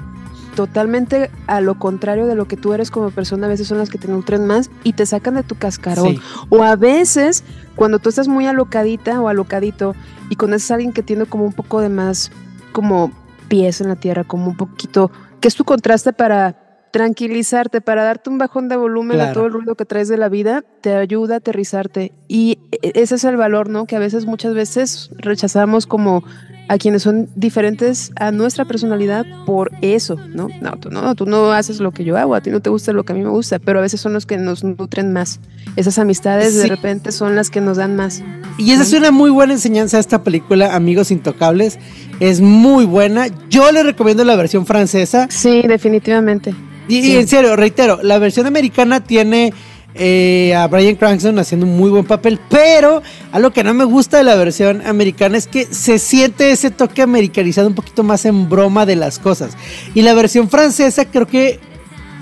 totalmente 0.56 1.30
a 1.46 1.60
lo 1.60 1.78
contrario 1.78 2.26
de 2.26 2.34
lo 2.34 2.48
que 2.48 2.56
tú 2.56 2.72
eres 2.72 2.90
como 2.90 3.10
persona, 3.10 3.46
a 3.46 3.50
veces 3.50 3.68
son 3.68 3.78
las 3.78 3.90
que 3.90 3.98
te 3.98 4.08
nutren 4.08 4.46
más 4.46 4.70
y 4.82 4.94
te 4.94 5.06
sacan 5.06 5.34
de 5.34 5.44
tu 5.44 5.54
cascarón. 5.54 6.16
Sí. 6.16 6.20
O 6.48 6.64
a 6.64 6.74
veces, 6.74 7.44
cuando 7.76 8.00
tú 8.00 8.08
estás 8.08 8.26
muy 8.26 8.46
alocadita 8.46 9.20
o 9.20 9.28
alocadito 9.28 9.94
y 10.30 10.34
conoces 10.34 10.72
a 10.72 10.74
alguien 10.74 10.92
que 10.92 11.04
tiene 11.04 11.26
como 11.26 11.44
un 11.44 11.52
poco 11.52 11.80
de 11.80 11.90
más, 11.90 12.32
como 12.72 13.12
pies 13.46 13.80
en 13.80 13.88
la 13.88 13.96
tierra, 13.96 14.24
como 14.24 14.48
un 14.48 14.56
poquito, 14.56 15.12
que 15.40 15.46
es 15.46 15.54
tu 15.54 15.64
contraste 15.64 16.12
para 16.12 16.56
tranquilizarte, 16.90 17.82
para 17.82 18.02
darte 18.02 18.30
un 18.30 18.38
bajón 18.38 18.68
de 18.68 18.76
volumen 18.76 19.20
a 19.20 19.32
todo 19.34 19.46
el 19.46 19.52
ruido 19.52 19.74
que 19.74 19.84
traes 19.84 20.08
de 20.08 20.16
la 20.16 20.30
vida, 20.30 20.64
te 20.80 20.94
ayuda 20.94 21.34
a 21.34 21.38
aterrizarte. 21.38 22.12
Y 22.26 22.58
e- 22.72 22.92
ese 22.94 23.16
es 23.16 23.24
el 23.24 23.36
valor, 23.36 23.68
¿no? 23.68 23.84
Que 23.84 23.96
a 23.96 23.98
veces, 23.98 24.24
muchas 24.24 24.54
veces 24.54 25.10
rechazamos 25.18 25.86
como 25.86 26.24
a 26.68 26.78
quienes 26.78 27.02
son 27.02 27.28
diferentes 27.36 28.12
a 28.16 28.32
nuestra 28.32 28.64
personalidad 28.64 29.24
por 29.44 29.70
eso, 29.82 30.16
¿no? 30.34 30.48
No, 30.60 30.72
tú 30.78 30.90
no, 30.90 31.14
tú 31.14 31.26
no 31.26 31.52
haces 31.52 31.80
lo 31.80 31.92
que 31.92 32.04
yo 32.04 32.16
hago, 32.16 32.34
a 32.34 32.40
ti 32.40 32.50
no 32.50 32.60
te 32.60 32.70
gusta 32.70 32.92
lo 32.92 33.04
que 33.04 33.12
a 33.12 33.16
mí 33.16 33.22
me 33.22 33.30
gusta, 33.30 33.58
pero 33.58 33.78
a 33.78 33.82
veces 33.82 34.00
son 34.00 34.12
los 34.12 34.26
que 34.26 34.36
nos 34.36 34.64
nutren 34.64 35.12
más. 35.12 35.38
Esas 35.76 35.98
amistades 35.98 36.54
Sí. 36.54 36.58
de 36.60 36.66
repente 36.68 37.12
son 37.12 37.36
las 37.36 37.50
que 37.50 37.60
nos 37.60 37.76
dan 37.76 37.96
más. 37.96 38.22
Y 38.58 38.72
esa 38.72 38.82
es 38.82 38.92
una 38.94 39.10
muy 39.10 39.30
buena 39.30 39.52
enseñanza 39.52 39.98
esta 39.98 40.22
película, 40.22 40.74
Amigos 40.74 41.10
Intocables. 41.10 41.78
Es 42.20 42.40
muy 42.40 42.84
buena. 42.86 43.26
Yo 43.50 43.70
le 43.72 43.82
recomiendo 43.82 44.24
la 44.24 44.36
versión 44.36 44.64
francesa. 44.66 45.26
Sí, 45.30 45.62
definitivamente. 45.68 46.54
Y, 46.88 47.16
en 47.16 47.26
serio, 47.28 47.56
reitero, 47.56 47.98
la 48.02 48.18
versión 48.18 48.46
americana 48.46 49.02
tiene 49.02 49.52
eh, 49.98 50.54
a 50.54 50.66
Brian 50.66 50.96
Cranston 50.96 51.38
haciendo 51.38 51.66
un 51.66 51.76
muy 51.76 51.90
buen 51.90 52.04
papel, 52.04 52.40
pero 52.48 53.02
algo 53.32 53.50
que 53.50 53.64
no 53.64 53.74
me 53.74 53.84
gusta 53.84 54.18
de 54.18 54.24
la 54.24 54.34
versión 54.34 54.86
americana 54.86 55.36
es 55.36 55.46
que 55.46 55.66
se 55.66 55.98
siente 55.98 56.50
ese 56.50 56.70
toque 56.70 57.02
americanizado 57.02 57.68
un 57.68 57.74
poquito 57.74 58.02
más 58.02 58.24
en 58.24 58.48
broma 58.48 58.86
de 58.86 58.96
las 58.96 59.18
cosas. 59.18 59.56
Y 59.94 60.02
la 60.02 60.14
versión 60.14 60.48
francesa 60.48 61.04
creo 61.06 61.26
que 61.26 61.60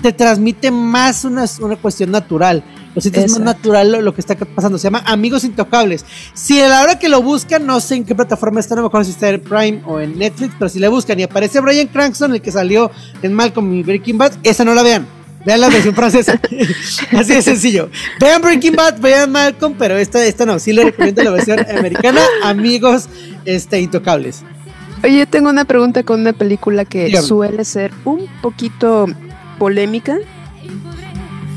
te 0.01 0.13
transmite 0.13 0.71
más 0.71 1.25
una, 1.25 1.45
una 1.61 1.75
cuestión 1.77 2.11
natural. 2.11 2.63
Lo 2.93 3.01
sientes 3.01 3.31
más 3.31 3.41
natural 3.41 3.91
lo, 3.91 4.01
lo 4.01 4.13
que 4.13 4.21
está 4.21 4.35
pasando. 4.35 4.77
Se 4.77 4.85
llama 4.85 5.03
Amigos 5.05 5.43
Intocables. 5.43 6.05
Si 6.33 6.61
a 6.61 6.69
la 6.69 6.81
hora 6.81 6.97
que 6.97 7.09
lo 7.09 7.21
buscan, 7.21 7.65
no 7.65 7.79
sé 7.81 7.95
en 7.95 8.05
qué 8.05 8.15
plataforma 8.15 8.59
está, 8.59 8.75
no 8.75 8.81
me 8.83 8.87
acuerdo 8.87 9.05
si 9.05 9.11
está 9.11 9.29
en 9.29 9.41
Prime 9.41 9.81
o 9.85 9.99
en 9.99 10.17
Netflix, 10.17 10.53
pero 10.57 10.69
si 10.69 10.79
le 10.79 10.87
buscan 10.87 11.19
y 11.19 11.23
aparece 11.23 11.59
Brian 11.59 11.87
Cranston, 11.87 12.33
el 12.33 12.41
que 12.41 12.51
salió 12.51 12.89
en 13.21 13.33
Malcolm 13.33 13.73
y 13.73 13.83
Breaking 13.83 14.17
Bad, 14.17 14.33
esa 14.43 14.63
no 14.63 14.73
la 14.73 14.83
vean. 14.83 15.24
Vean 15.45 15.61
la 15.61 15.69
versión 15.69 15.93
francesa. 15.93 16.39
Así 17.11 17.33
de 17.33 17.41
sencillo. 17.41 17.89
Vean 18.19 18.41
Breaking 18.41 18.75
Bad, 18.75 18.99
vean 18.99 19.31
Malcolm, 19.31 19.75
pero 19.77 19.95
esta, 19.97 20.25
esta 20.25 20.45
no. 20.45 20.57
Sí 20.59 20.73
le 20.73 20.85
recomiendo 20.85 21.23
la 21.23 21.31
versión 21.31 21.59
americana. 21.59 22.21
Amigos 22.43 23.07
este, 23.45 23.79
Intocables. 23.79 24.43
Oye, 25.03 25.25
tengo 25.27 25.49
una 25.49 25.65
pregunta 25.65 26.03
con 26.03 26.21
una 26.21 26.33
película 26.33 26.83
que 26.83 27.05
Dígame. 27.05 27.27
suele 27.27 27.63
ser 27.63 27.91
un 28.05 28.27
poquito 28.41 29.05
polémica. 29.59 30.17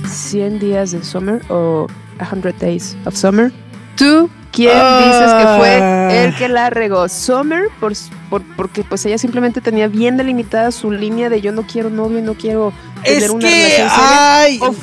100 0.06 0.58
días 0.58 0.92
de 0.92 1.02
Summer 1.02 1.40
o 1.48 1.86
100 2.18 2.54
Days 2.58 2.96
of 3.06 3.14
Summer. 3.14 3.52
¿Tú 3.96 4.28
quién 4.58 4.72
dices 5.04 5.32
que 5.32 5.44
Ah. 5.46 5.56
fue 5.58 6.24
el 6.24 6.34
que 6.36 6.48
la 6.48 6.70
regó? 6.70 7.08
Summer, 7.08 7.64
por, 7.80 7.92
por- 8.28 8.42
porque 8.56 8.82
pues 8.82 9.04
ella 9.06 9.18
simplemente 9.18 9.60
tenía 9.60 9.86
bien 9.88 10.16
delimitada 10.16 10.70
su 10.72 10.90
línea 10.90 11.28
de 11.28 11.40
yo 11.40 11.52
no 11.52 11.62
quiero 11.66 11.90
novio 11.90 12.18
y 12.18 12.22
no 12.22 12.34
quiero 12.34 12.72
tener 13.04 13.22
Es 13.24 13.30
una 13.30 13.48
que, 13.48 13.54
relación 13.54 13.88
seria. 13.90 14.40
ay, 14.40 14.60
O, 14.60 14.74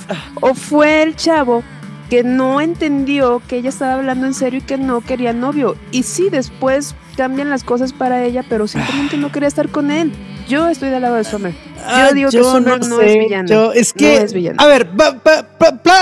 o 0.49 0.53
fue 0.53 1.03
el 1.03 1.15
chavo 1.15 1.63
que 2.09 2.23
no 2.23 2.61
entendió 2.61 3.41
que 3.47 3.57
ella 3.57 3.69
estaba 3.69 3.95
hablando 3.95 4.27
en 4.27 4.33
serio 4.35 4.59
y 4.59 4.61
que 4.61 4.77
no 4.77 5.01
quería 5.01 5.33
novio. 5.33 5.75
Y 5.91 6.03
sí, 6.03 6.29
después 6.29 6.95
cambian 7.17 7.49
las 7.49 7.63
cosas 7.63 7.93
para 7.93 8.23
ella, 8.23 8.43
pero 8.47 8.67
simplemente 8.67 9.17
no 9.17 9.31
quería 9.31 9.47
estar 9.47 9.69
con 9.69 9.89
él. 9.91 10.13
Yo 10.47 10.67
estoy 10.69 10.89
del 10.89 11.01
lado 11.01 11.15
de 11.15 11.23
Summer. 11.23 11.55
Ah, 11.87 12.11
digo 12.13 12.29
que 12.29 12.43
Summer 12.43 12.85
no 12.87 13.01
es 13.01 13.17
villana. 13.17 13.47
yo- 13.49 13.73
es 13.73 13.95
No 13.95 13.99
que, 13.99 14.17
es 14.17 14.33
villana. 14.33 14.61
a 14.61 14.67
ver, 14.67 14.87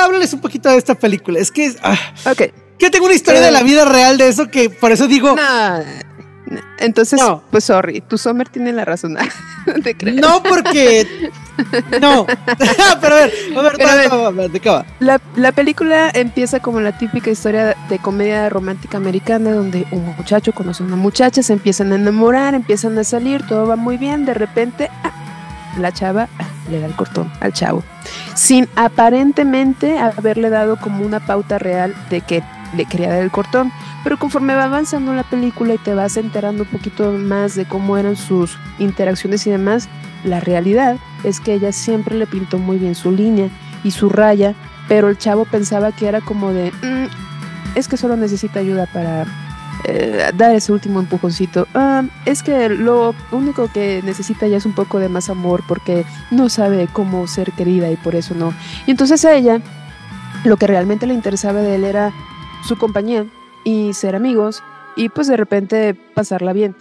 háblales 0.03 0.33
un 0.33 0.41
poquito 0.41 0.69
de 0.69 0.77
esta 0.77 0.95
película. 0.95 1.39
Es 1.39 1.51
que, 1.51 1.73
ah, 1.81 1.97
Ok. 2.29 2.41
Que 2.83 2.91
tengo 2.91 3.05
una 3.05 3.15
historia 3.15 3.41
Eh. 3.41 3.45
de 3.45 3.51
la 3.51 3.63
vida 3.63 3.85
real 3.85 4.17
de 4.17 4.27
eso 4.27 4.49
que 4.49 4.69
por 4.69 4.91
eso 4.91 5.07
digo. 5.07 5.35
Entonces, 6.77 7.19
No. 7.19 7.41
pues 7.49 7.63
sorry, 7.63 8.01
tu 8.01 8.17
Summer 8.17 8.47
tiene 8.49 8.73
la 8.73 8.85
razón. 8.85 9.13
no 9.65 9.73
te 9.81 9.95
creas. 9.95 10.17
no 10.17 10.43
porque, 10.43 11.31
no. 12.01 12.25
Pero 13.01 13.15
a 13.15 13.19
ver, 13.19 13.33
a 13.57 13.61
ver, 13.61 13.73
Pero 13.77 13.89
a 13.89 13.95
ver. 13.95 14.39
va, 14.39 14.47
¿de 14.49 14.59
qué 14.59 14.69
va? 14.69 14.85
La, 14.99 15.19
la 15.35 15.51
película 15.53 16.11
empieza 16.13 16.59
como 16.59 16.79
la 16.81 16.97
típica 16.97 17.31
historia 17.31 17.75
de 17.89 17.99
comedia 17.99 18.49
romántica 18.49 18.97
americana 18.97 19.51
donde 19.51 19.87
un 19.91 20.05
muchacho 20.17 20.51
conoce 20.51 20.83
a 20.83 20.85
una 20.85 20.95
muchacha, 20.97 21.41
se 21.41 21.53
empiezan 21.53 21.91
a 21.91 21.95
enamorar, 21.95 22.53
empiezan 22.53 22.97
a 22.99 23.03
salir, 23.03 23.47
todo 23.47 23.65
va 23.65 23.75
muy 23.77 23.97
bien, 23.97 24.25
de 24.25 24.33
repente 24.33 24.89
ah, 25.03 25.11
la 25.79 25.91
chava 25.91 26.27
ah, 26.37 26.43
le 26.69 26.79
da 26.81 26.85
el 26.87 26.95
cortón 26.95 27.31
al 27.39 27.53
chavo, 27.53 27.83
sin 28.35 28.67
aparentemente 28.75 29.97
haberle 29.97 30.49
dado 30.49 30.75
como 30.77 31.03
una 31.05 31.25
pauta 31.25 31.57
real 31.57 31.95
de 32.09 32.21
que 32.21 32.43
le 32.75 32.85
quería 32.85 33.09
dar 33.09 33.21
el 33.23 33.31
cortón. 33.31 33.71
Pero 34.03 34.17
conforme 34.17 34.55
va 34.55 34.65
avanzando 34.65 35.13
la 35.13 35.23
película 35.23 35.73
y 35.73 35.77
te 35.77 35.93
vas 35.93 36.17
enterando 36.17 36.63
un 36.63 36.69
poquito 36.69 37.11
más 37.11 37.55
de 37.55 37.65
cómo 37.65 37.97
eran 37.97 38.15
sus 38.15 38.57
interacciones 38.79 39.45
y 39.47 39.51
demás, 39.51 39.87
la 40.23 40.39
realidad 40.39 40.97
es 41.23 41.39
que 41.39 41.53
ella 41.53 41.71
siempre 41.71 42.15
le 42.15 42.27
pintó 42.27 42.57
muy 42.57 42.77
bien 42.77 42.95
su 42.95 43.11
línea 43.11 43.49
y 43.83 43.91
su 43.91 44.09
raya, 44.09 44.55
pero 44.87 45.09
el 45.09 45.17
chavo 45.17 45.45
pensaba 45.45 45.91
que 45.91 46.07
era 46.07 46.21
como 46.21 46.51
de, 46.51 46.71
"Mm, 46.81 47.77
es 47.77 47.87
que 47.87 47.97
solo 47.97 48.15
necesita 48.15 48.59
ayuda 48.59 48.85
para 48.87 49.25
eh, 49.85 50.31
dar 50.35 50.55
ese 50.55 50.71
último 50.71 50.99
empujoncito. 51.01 51.67
Ah, 51.73 52.03
es 52.25 52.41
que 52.41 52.69
lo 52.69 53.13
único 53.31 53.69
que 53.73 54.01
necesita 54.05 54.47
ya 54.47 54.55
es 54.57 54.65
un 54.65 54.71
poco 54.73 54.97
de 54.99 55.09
más 55.09 55.29
amor 55.29 55.61
porque 55.67 56.05
no 56.31 56.47
sabe 56.47 56.87
cómo 56.93 57.27
ser 57.27 57.51
querida 57.51 57.91
y 57.91 57.97
por 57.97 58.15
eso 58.15 58.33
no. 58.33 58.53
Y 58.85 58.91
entonces 58.91 59.25
a 59.25 59.33
ella 59.33 59.59
lo 60.45 60.55
que 60.55 60.67
realmente 60.67 61.05
le 61.05 61.13
interesaba 61.13 61.59
de 61.59 61.75
él 61.75 61.83
era 61.83 62.13
su 62.67 62.77
compañía 62.77 63.25
y 63.63 63.93
ser 63.93 64.15
amigos 64.15 64.63
y 64.95 65.09
pues 65.09 65.27
de 65.27 65.37
repente 65.37 65.95
pasarla 66.13 66.53
bien. 66.53 66.75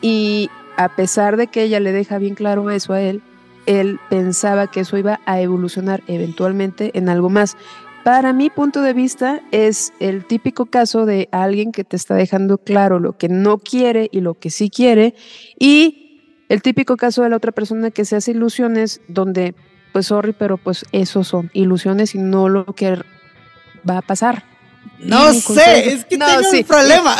Y 0.00 0.50
a 0.76 0.88
pesar 0.96 1.36
de 1.36 1.46
que 1.46 1.62
ella 1.62 1.80
le 1.80 1.92
deja 1.92 2.18
bien 2.18 2.34
claro 2.34 2.70
eso 2.70 2.92
a 2.92 3.00
él, 3.00 3.22
él 3.66 4.00
pensaba 4.10 4.66
que 4.66 4.80
eso 4.80 4.96
iba 4.96 5.20
a 5.26 5.40
evolucionar 5.40 6.02
eventualmente 6.06 6.90
en 6.98 7.08
algo 7.08 7.30
más. 7.30 7.56
Para 8.04 8.32
mi 8.32 8.50
punto 8.50 8.82
de 8.82 8.94
vista 8.94 9.42
es 9.52 9.92
el 10.00 10.24
típico 10.24 10.66
caso 10.66 11.06
de 11.06 11.28
alguien 11.30 11.70
que 11.70 11.84
te 11.84 11.94
está 11.94 12.16
dejando 12.16 12.58
claro 12.58 12.98
lo 12.98 13.16
que 13.16 13.28
no 13.28 13.58
quiere 13.58 14.08
y 14.10 14.20
lo 14.20 14.34
que 14.34 14.50
sí 14.50 14.70
quiere 14.70 15.14
y 15.58 16.44
el 16.48 16.62
típico 16.62 16.96
caso 16.96 17.22
de 17.22 17.30
la 17.30 17.36
otra 17.36 17.52
persona 17.52 17.92
que 17.92 18.04
se 18.04 18.16
hace 18.16 18.32
ilusiones 18.32 19.00
donde 19.06 19.54
pues 19.92 20.06
sorry, 20.06 20.32
pero 20.32 20.56
pues 20.56 20.84
eso 20.90 21.22
son 21.22 21.50
ilusiones 21.52 22.14
y 22.14 22.18
no 22.18 22.48
lo 22.48 22.64
que 22.64 22.98
va 23.88 23.98
a 23.98 24.02
pasar. 24.02 24.51
No 24.98 25.32
sé, 25.32 25.92
es 25.92 26.04
que 26.04 26.16
No, 26.16 26.26
tengo 26.26 26.50
sí. 26.50 26.58
un 26.58 26.64
problema. 26.64 27.16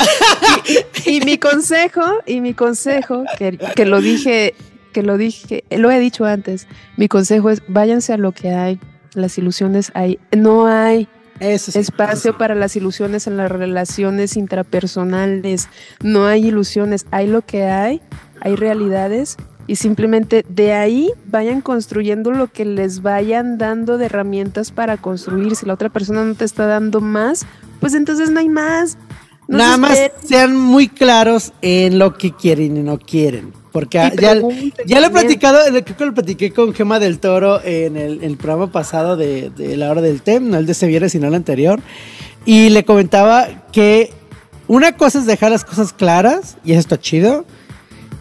Y 1.04 1.20
mi 1.22 1.38
consejo, 1.38 2.02
y 2.26 2.40
mi 2.40 2.54
consejo, 2.54 3.24
que, 3.38 3.58
que 3.58 3.84
lo 3.86 4.00
dije, 4.00 4.54
que 4.92 5.02
lo 5.02 5.16
dije, 5.16 5.64
lo 5.70 5.90
he 5.90 5.98
dicho 5.98 6.24
antes, 6.24 6.68
mi 6.96 7.08
consejo 7.08 7.50
es 7.50 7.62
váyanse 7.66 8.12
a 8.12 8.16
lo 8.16 8.32
que 8.32 8.50
hay. 8.50 8.78
Las 9.14 9.36
ilusiones 9.36 9.90
hay, 9.94 10.18
no 10.30 10.66
hay 10.66 11.08
Eso 11.40 11.72
sí, 11.72 11.80
espacio 11.80 12.38
para 12.38 12.54
las 12.54 12.76
ilusiones 12.76 13.26
en 13.26 13.36
las 13.36 13.50
relaciones 13.50 14.36
intrapersonales, 14.36 15.68
no 16.02 16.26
hay 16.26 16.46
ilusiones, 16.46 17.04
hay 17.10 17.26
lo 17.26 17.42
que 17.42 17.64
hay, 17.64 18.00
hay 18.40 18.54
realidades 18.56 19.36
y 19.66 19.76
simplemente 19.76 20.44
de 20.48 20.72
ahí 20.72 21.10
vayan 21.26 21.60
construyendo 21.60 22.30
lo 22.32 22.48
que 22.48 22.64
les 22.64 23.02
vayan 23.02 23.58
dando 23.58 23.98
de 23.98 24.06
herramientas 24.06 24.70
para 24.70 24.96
construir. 24.96 25.56
Si 25.56 25.66
la 25.66 25.74
otra 25.74 25.88
persona 25.88 26.24
no 26.24 26.34
te 26.34 26.44
está 26.44 26.66
dando 26.66 27.00
más, 27.00 27.46
pues 27.80 27.94
entonces 27.94 28.30
no 28.30 28.40
hay 28.40 28.48
más. 28.48 28.98
No 29.48 29.58
Nada 29.58 29.76
más 29.76 29.98
sean 30.24 30.56
muy 30.56 30.88
claros 30.88 31.52
en 31.62 31.98
lo 31.98 32.14
que 32.16 32.32
quieren 32.32 32.76
y 32.76 32.82
no 32.82 32.98
quieren. 32.98 33.52
Porque 33.72 33.98
Y 33.98 34.20
ya, 34.20 34.34
ya 34.84 35.00
lo 35.00 35.06
he 35.06 35.10
platicado, 35.10 35.58
creo 35.66 35.96
que 35.96 36.06
lo 36.06 36.14
platiqué 36.14 36.52
con 36.52 36.74
Gema 36.74 36.98
del 36.98 37.18
Toro 37.18 37.62
en 37.64 37.96
el, 37.96 38.22
el 38.22 38.36
programa 38.36 38.70
pasado 38.70 39.16
de, 39.16 39.50
de 39.50 39.76
la 39.78 39.90
hora 39.90 40.02
del 40.02 40.20
TEM, 40.20 40.50
no 40.50 40.58
el 40.58 40.66
de 40.66 40.72
este 40.72 40.86
viernes, 40.86 41.12
sino 41.12 41.28
el 41.28 41.34
anterior. 41.34 41.80
Y 42.44 42.68
le 42.68 42.84
comentaba 42.84 43.48
que 43.72 44.12
una 44.68 44.96
cosa 44.96 45.18
es 45.18 45.26
dejar 45.26 45.50
las 45.50 45.64
cosas 45.64 45.92
claras, 45.92 46.56
y 46.64 46.72
eso 46.72 46.80
está 46.80 47.00
chido. 47.00 47.44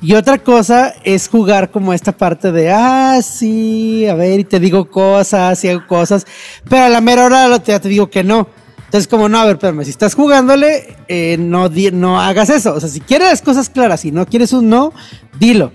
Y 0.02 0.16
otra 0.16 0.40
cosa 0.40 0.96
es 1.04 1.28
jugar 1.30 1.70
como 1.70 1.94
esta 1.94 2.12
parte 2.12 2.52
de, 2.52 2.72
ah, 2.72 3.20
sí, 3.22 4.08
a 4.08 4.16
ver, 4.16 4.40
y 4.40 4.44
te 4.44 4.60
digo 4.60 4.90
cosas, 4.90 5.64
y 5.64 5.70
hago 5.70 5.86
cosas, 5.86 6.26
pero 6.68 6.86
a 6.86 6.90
la 6.90 7.02
mera 7.02 7.26
hora 7.26 7.48
lo- 7.48 7.64
ya 7.64 7.80
te 7.80 7.88
digo 7.90 8.10
que 8.10 8.24
no. 8.24 8.48
Entonces, 8.86 9.08
como, 9.08 9.30
no, 9.30 9.40
a 9.40 9.46
ver, 9.46 9.54
espérame, 9.58 9.84
si 9.84 9.92
estás 9.92 10.16
jugándole, 10.16 10.98
eh, 11.08 11.38
no, 11.40 11.70
di- 11.70 11.92
no 11.92 12.20
hagas 12.20 12.50
eso. 12.50 12.74
O 12.74 12.80
sea, 12.80 12.90
si 12.90 13.00
quieres 13.00 13.30
las 13.30 13.42
cosas 13.44 13.70
claras 13.70 14.04
y 14.04 14.12
no 14.12 14.26
quieres 14.26 14.52
un 14.54 14.70
no, 14.70 14.92
dilo. 15.40 15.72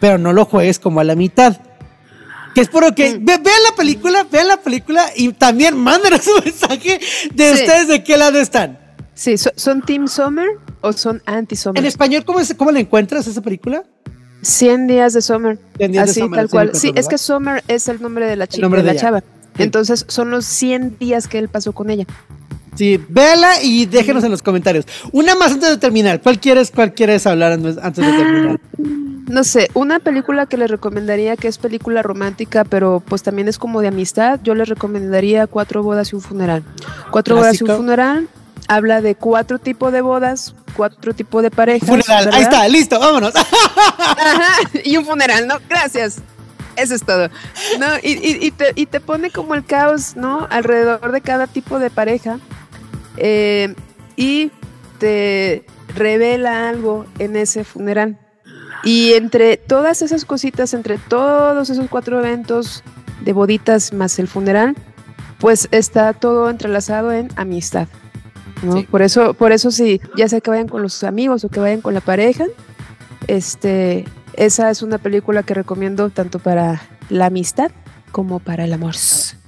Pero 0.00 0.18
no 0.18 0.32
lo 0.32 0.44
juegues 0.44 0.78
como 0.78 1.00
a 1.00 1.04
la 1.04 1.14
mitad. 1.16 1.56
Que 2.54 2.60
es 2.60 2.68
por 2.68 2.84
lo 2.84 2.94
que, 2.94 3.14
ve- 3.20 3.38
vean 3.42 3.62
la 3.68 3.76
película, 3.76 4.24
vean 4.30 4.48
la 4.48 4.56
película 4.58 5.04
y 5.16 5.32
también 5.32 5.76
mándenos 5.76 6.26
un 6.38 6.44
mensaje 6.44 7.00
de 7.34 7.48
Sí. 7.56 7.60
ustedes 7.64 7.88
de 7.88 8.04
qué 8.04 8.16
lado 8.16 8.38
están. 8.40 8.78
Sí, 9.14 9.38
so- 9.38 9.52
¿son 9.56 9.82
Team 9.82 10.08
Summer 10.08 10.46
o 10.80 10.92
son 10.92 11.22
Anti-Summer? 11.26 11.78
En 11.80 11.86
español, 11.86 12.24
¿cómo, 12.24 12.40
es, 12.40 12.52
¿cómo 12.54 12.70
la 12.72 12.80
encuentras 12.80 13.26
esa 13.26 13.40
película? 13.42 13.84
100 14.42 14.86
días 14.86 15.12
de 15.14 15.22
Summer. 15.22 15.58
100 15.78 15.92
días 15.92 16.04
de 16.06 16.10
Así, 16.10 16.20
Summer, 16.20 16.40
tal 16.40 16.48
cual. 16.50 16.70
Sí, 16.74 16.92
es 16.94 17.08
que 17.08 17.16
Summer 17.18 17.62
es 17.68 17.88
el 17.88 18.02
nombre 18.02 18.26
de 18.26 18.36
la 18.36 18.46
chica, 18.46 18.62
nombre 18.62 18.82
de, 18.82 18.88
de 18.88 18.92
la 18.92 18.92
ella. 18.92 19.00
chava. 19.00 19.20
Sí. 19.56 19.62
Entonces 19.62 20.04
son 20.08 20.30
los 20.30 20.44
100 20.44 20.98
días 20.98 21.28
que 21.28 21.38
él 21.38 21.48
pasó 21.48 21.72
con 21.72 21.90
ella. 21.90 22.04
Sí, 22.74 23.00
véala 23.08 23.62
y 23.62 23.86
déjenos 23.86 24.24
en 24.24 24.32
los 24.32 24.42
comentarios. 24.42 24.84
Una 25.12 25.36
más 25.36 25.52
antes 25.52 25.70
de 25.70 25.76
terminar. 25.78 26.20
¿Cuál 26.20 26.40
quieres, 26.40 26.72
cuál 26.72 26.92
quieres 26.92 27.24
hablar 27.26 27.52
antes 27.52 27.76
de 27.76 28.12
terminar? 28.12 28.60
No 29.28 29.44
sé, 29.44 29.70
una 29.74 30.00
película 30.00 30.46
que 30.46 30.56
les 30.58 30.70
recomendaría 30.70 31.36
que 31.36 31.46
es 31.48 31.56
película 31.58 32.02
romántica, 32.02 32.64
pero 32.64 33.00
pues 33.06 33.22
también 33.22 33.46
es 33.48 33.56
como 33.58 33.80
de 33.80 33.88
amistad, 33.88 34.38
yo 34.42 34.54
les 34.54 34.68
recomendaría 34.68 35.46
Cuatro 35.46 35.82
bodas 35.82 36.12
y 36.12 36.16
un 36.16 36.20
funeral. 36.20 36.62
Cuatro 37.10 37.36
bodas 37.36 37.54
y 37.54 37.58
Clásico. 37.58 37.72
un 37.72 37.84
funeral 37.84 38.28
habla 38.68 39.00
de 39.00 39.14
cuatro 39.14 39.58
tipos 39.58 39.92
de 39.92 40.00
bodas, 40.00 40.54
cuatro 40.76 41.14
tipos 41.14 41.42
de 41.42 41.50
parejas. 41.50 41.88
Funeral. 41.88 42.30
Ahí 42.32 42.42
está, 42.42 42.66
listo, 42.68 42.98
vámonos. 43.00 43.32
Ajá, 43.86 44.56
y 44.84 44.96
un 44.96 45.04
funeral, 45.04 45.46
¿no? 45.46 45.58
Gracias. 45.68 46.18
Eso 46.76 46.94
es 46.94 47.04
todo. 47.04 47.28
No, 47.78 47.86
y, 48.02 48.12
y- 48.12 48.46
y 48.46 48.50
te, 48.50 48.72
y 48.74 48.86
te 48.86 49.00
pone 49.00 49.30
como 49.30 49.54
el 49.54 49.64
caos, 49.64 50.16
¿no? 50.16 50.46
Alrededor 50.50 51.12
de 51.12 51.20
cada 51.20 51.46
tipo 51.46 51.78
de 51.78 51.90
pareja. 51.90 52.38
eh, 53.16 53.74
y 54.16 54.50
te 54.98 55.64
revela 55.94 56.68
algo 56.68 57.04
en 57.18 57.36
ese 57.36 57.64
funeral. 57.64 58.18
Y 58.84 59.12
entre 59.14 59.56
todas 59.56 60.02
esas 60.02 60.24
cositas, 60.24 60.74
entre 60.74 60.98
todos 60.98 61.70
esos 61.70 61.88
cuatro 61.88 62.18
eventos 62.18 62.82
de 63.22 63.32
boditas 63.32 63.92
más 63.92 64.18
el 64.18 64.28
funeral, 64.28 64.76
pues 65.38 65.68
está 65.70 66.12
todo 66.12 66.50
entrelazado 66.50 67.12
en 67.12 67.28
amistad. 67.36 67.88
¿No? 68.64 68.78
Sí. 68.78 68.86
Por 68.90 69.02
eso, 69.02 69.34
por 69.34 69.52
eso 69.52 69.70
sí, 69.70 70.00
ya 70.16 70.28
sea 70.28 70.40
que 70.40 70.50
vayan 70.50 70.68
con 70.68 70.82
los 70.82 71.04
amigos 71.04 71.44
o 71.44 71.48
que 71.48 71.60
vayan 71.60 71.80
con 71.80 71.94
la 71.94 72.00
pareja, 72.00 72.46
este, 73.26 74.04
esa 74.34 74.70
es 74.70 74.82
una 74.82 74.98
película 74.98 75.42
que 75.42 75.54
recomiendo 75.54 76.10
tanto 76.10 76.38
para 76.38 76.82
la 77.08 77.26
amistad 77.26 77.70
como 78.12 78.38
para 78.38 78.64
el 78.64 78.72
amor. 78.72 78.94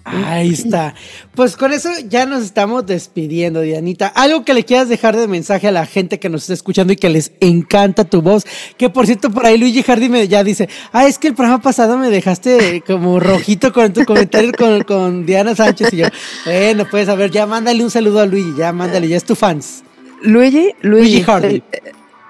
Ahí 0.07 0.51
está. 0.53 0.95
Pues 1.35 1.57
con 1.57 1.73
eso 1.73 1.89
ya 2.09 2.27
nos 2.27 2.45
estamos 2.45 2.87
despidiendo, 2.87 3.61
Dianita. 3.61 4.07
Algo 4.07 4.45
que 4.45 4.55
le 4.55 4.65
quieras 4.65 4.89
dejar 4.89 5.17
de 5.17 5.27
mensaje 5.27 5.67
a 5.67 5.73
la 5.73 5.85
gente 5.85 6.21
que 6.21 6.29
nos 6.29 6.43
está 6.43 6.55
escuchando 6.55 6.93
y 6.93 6.97
que 6.97 7.09
les 7.11 7.33
encanta 7.41 8.05
tu 8.05 8.23
voz. 8.23 8.45
Que 8.77 8.89
por 8.89 9.07
cierto, 9.07 9.31
por 9.31 9.45
ahí 9.47 9.59
Luigi 9.59 9.83
Hardy 9.83 10.09
me 10.09 10.29
ya 10.29 10.45
dice: 10.45 10.69
Ah, 10.93 11.07
es 11.07 11.19
que 11.19 11.29
el 11.29 11.35
programa 11.35 11.61
pasado 11.61 11.99
me 11.99 12.09
dejaste 12.09 12.83
como 12.87 13.19
rojito 13.19 13.73
con 13.73 13.93
tu 13.93 14.05
comentario 14.05 14.53
con, 14.57 14.85
con 14.85 15.27
Diana 15.27 15.55
Sánchez. 15.57 15.93
Y 15.93 15.97
yo, 15.99 16.07
bueno, 16.45 16.87
pues 16.91 17.09
a 17.09 17.15
ver, 17.17 17.31
ya 17.33 17.47
mándale 17.47 17.83
un 17.83 17.91
saludo 17.91 18.21
a 18.21 18.27
Luigi, 18.27 18.55
ya 18.57 18.73
mándale, 18.73 19.09
ya 19.09 19.17
es 19.17 19.25
tu 19.25 19.35
fans. 19.35 19.83
Luigi, 20.23 20.71
Luigi, 20.83 21.21
Luigi 21.21 21.23
Hardy. 21.23 21.63
eh, 21.73 21.83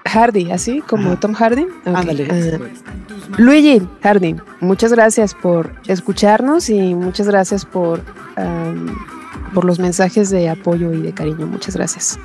Hardy, 0.05 0.51
así 0.51 0.81
como. 0.81 1.17
Tom 1.19 1.33
Hardy. 1.33 1.61
Ok, 1.63 1.69
Ándale. 1.95 2.27
ah, 2.29 3.16
Luigi 3.37 3.81
Hardy, 4.01 4.35
muchas 4.59 4.91
gracias 4.91 5.33
por 5.33 5.73
escucharnos 5.87 6.69
y 6.69 6.95
muchas 6.95 7.27
gracias 7.27 7.65
por, 7.65 8.01
por 9.53 9.65
los 9.65 9.79
mensajes 9.79 10.29
de 10.29 10.49
apoyo 10.49 10.93
y 10.93 11.01
de 11.01 11.13
cariño. 11.13 11.47
Muchas 11.47 11.75
gracias. 11.75 12.19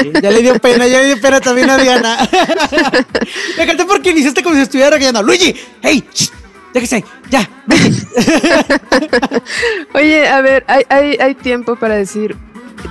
Sí, 0.00 0.12
Ya 0.22 0.30
le 0.30 0.42
dio 0.42 0.58
pena, 0.58 0.86
ya 0.86 1.00
le 1.00 1.06
dio 1.06 1.20
pena 1.20 1.40
también 1.40 1.70
a 1.70 1.78
Diana. 1.78 2.16
me 3.56 3.64
encantó 3.64 3.86
porque 3.86 4.10
iniciaste 4.10 4.42
como 4.42 4.54
si 4.54 4.62
estuviera 4.62 4.90
regañando. 4.90 5.22
Luigi, 5.22 5.54
hey, 5.82 6.04
shh, 6.12 6.30
déjese, 6.72 7.04
ya. 7.30 7.48
Oye, 9.94 10.28
a 10.28 10.40
ver, 10.40 10.64
hay, 10.68 10.84
hay, 10.88 11.16
hay 11.20 11.34
tiempo 11.34 11.76
para 11.76 11.94
decir, 11.94 12.36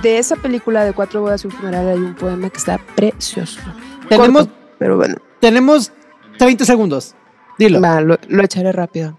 de 0.02 0.18
esa 0.18 0.36
película 0.36 0.84
de 0.84 0.92
Cuatro 0.92 1.20
bodas 1.20 1.44
y 1.44 1.48
un 1.48 1.52
funeral 1.52 1.88
hay 1.88 1.98
un 1.98 2.14
poema 2.14 2.50
que 2.50 2.58
está 2.58 2.78
precioso. 2.94 3.60
Tenemos, 4.08 4.46
Corto, 4.46 4.58
pero 4.78 4.96
bueno. 4.96 5.16
tenemos 5.40 5.92
30 6.38 6.64
segundos. 6.64 7.14
Dilo. 7.58 7.80
Lo, 7.80 8.42
echaré 8.42 8.72
rápido. 8.72 9.18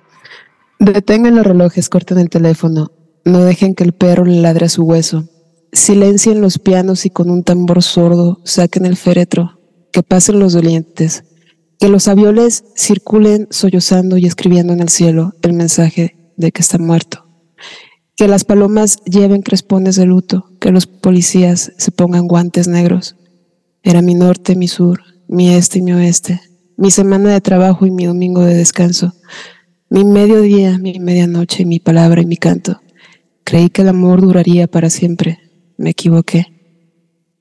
Detengan 0.80 1.36
los 1.36 1.46
relojes, 1.46 1.90
corten 1.90 2.20
el 2.20 2.30
teléfono. 2.30 2.92
No 3.26 3.44
dejen 3.44 3.76
que 3.76 3.84
el 3.84 3.94
perro 3.94 4.26
le 4.26 4.42
ladre 4.42 4.70
su 4.70 4.84
hueso. 4.84 5.28
Silencien 5.74 6.40
los 6.40 6.60
pianos 6.60 7.06
y 7.06 7.10
con 7.10 7.30
un 7.30 7.44
tambor 7.44 7.84
sordo 7.84 8.40
saquen 8.44 8.86
el 8.86 8.96
féretro. 8.96 9.60
Que 9.92 10.04
pasen 10.04 10.40
los 10.40 10.54
dolientes. 10.54 11.24
Que 11.80 11.90
los 11.90 12.08
avioles 12.08 12.64
circulen 12.76 13.48
sollozando 13.50 14.18
y 14.18 14.26
escribiendo 14.26 14.74
en 14.74 14.82
el 14.82 14.90
cielo 14.90 15.34
el 15.42 15.54
mensaje 15.54 16.16
de 16.38 16.52
que 16.52 16.62
está 16.62 16.78
muerto. 16.78 17.26
Que 18.16 18.28
las 18.28 18.46
palomas 18.46 18.98
lleven 19.06 19.42
crespones 19.42 19.96
de 19.96 20.06
luto. 20.06 20.52
Que 20.60 20.72
los 20.72 20.86
policías 20.86 21.74
se 21.78 21.92
pongan 21.92 22.28
guantes 22.28 22.68
negros. 22.68 23.16
Era 23.84 24.02
mi 24.02 24.14
norte, 24.14 24.56
mi 24.56 24.68
sur, 24.68 25.02
mi 25.28 25.50
este 25.50 25.80
y 25.80 25.82
mi 25.82 25.94
oeste 25.94 26.42
mi 26.78 26.92
semana 26.92 27.34
de 27.34 27.42
trabajo 27.42 27.86
y 27.86 27.92
mi 27.92 28.06
domingo 28.06 28.42
de 28.46 28.54
descanso, 28.54 29.14
mi 29.90 30.06
mediodía, 30.06 30.78
mi 30.78 31.00
medianoche, 31.00 31.66
mi 31.66 31.80
palabra 31.80 32.22
y 32.22 32.26
mi 32.26 32.38
canto. 32.38 32.82
Creí 33.44 33.70
que 33.70 33.82
el 33.82 33.90
amor 33.90 34.22
duraría 34.22 34.68
para 34.68 34.90
siempre. 34.90 35.40
Me 35.78 35.92
equivoqué. 35.92 36.48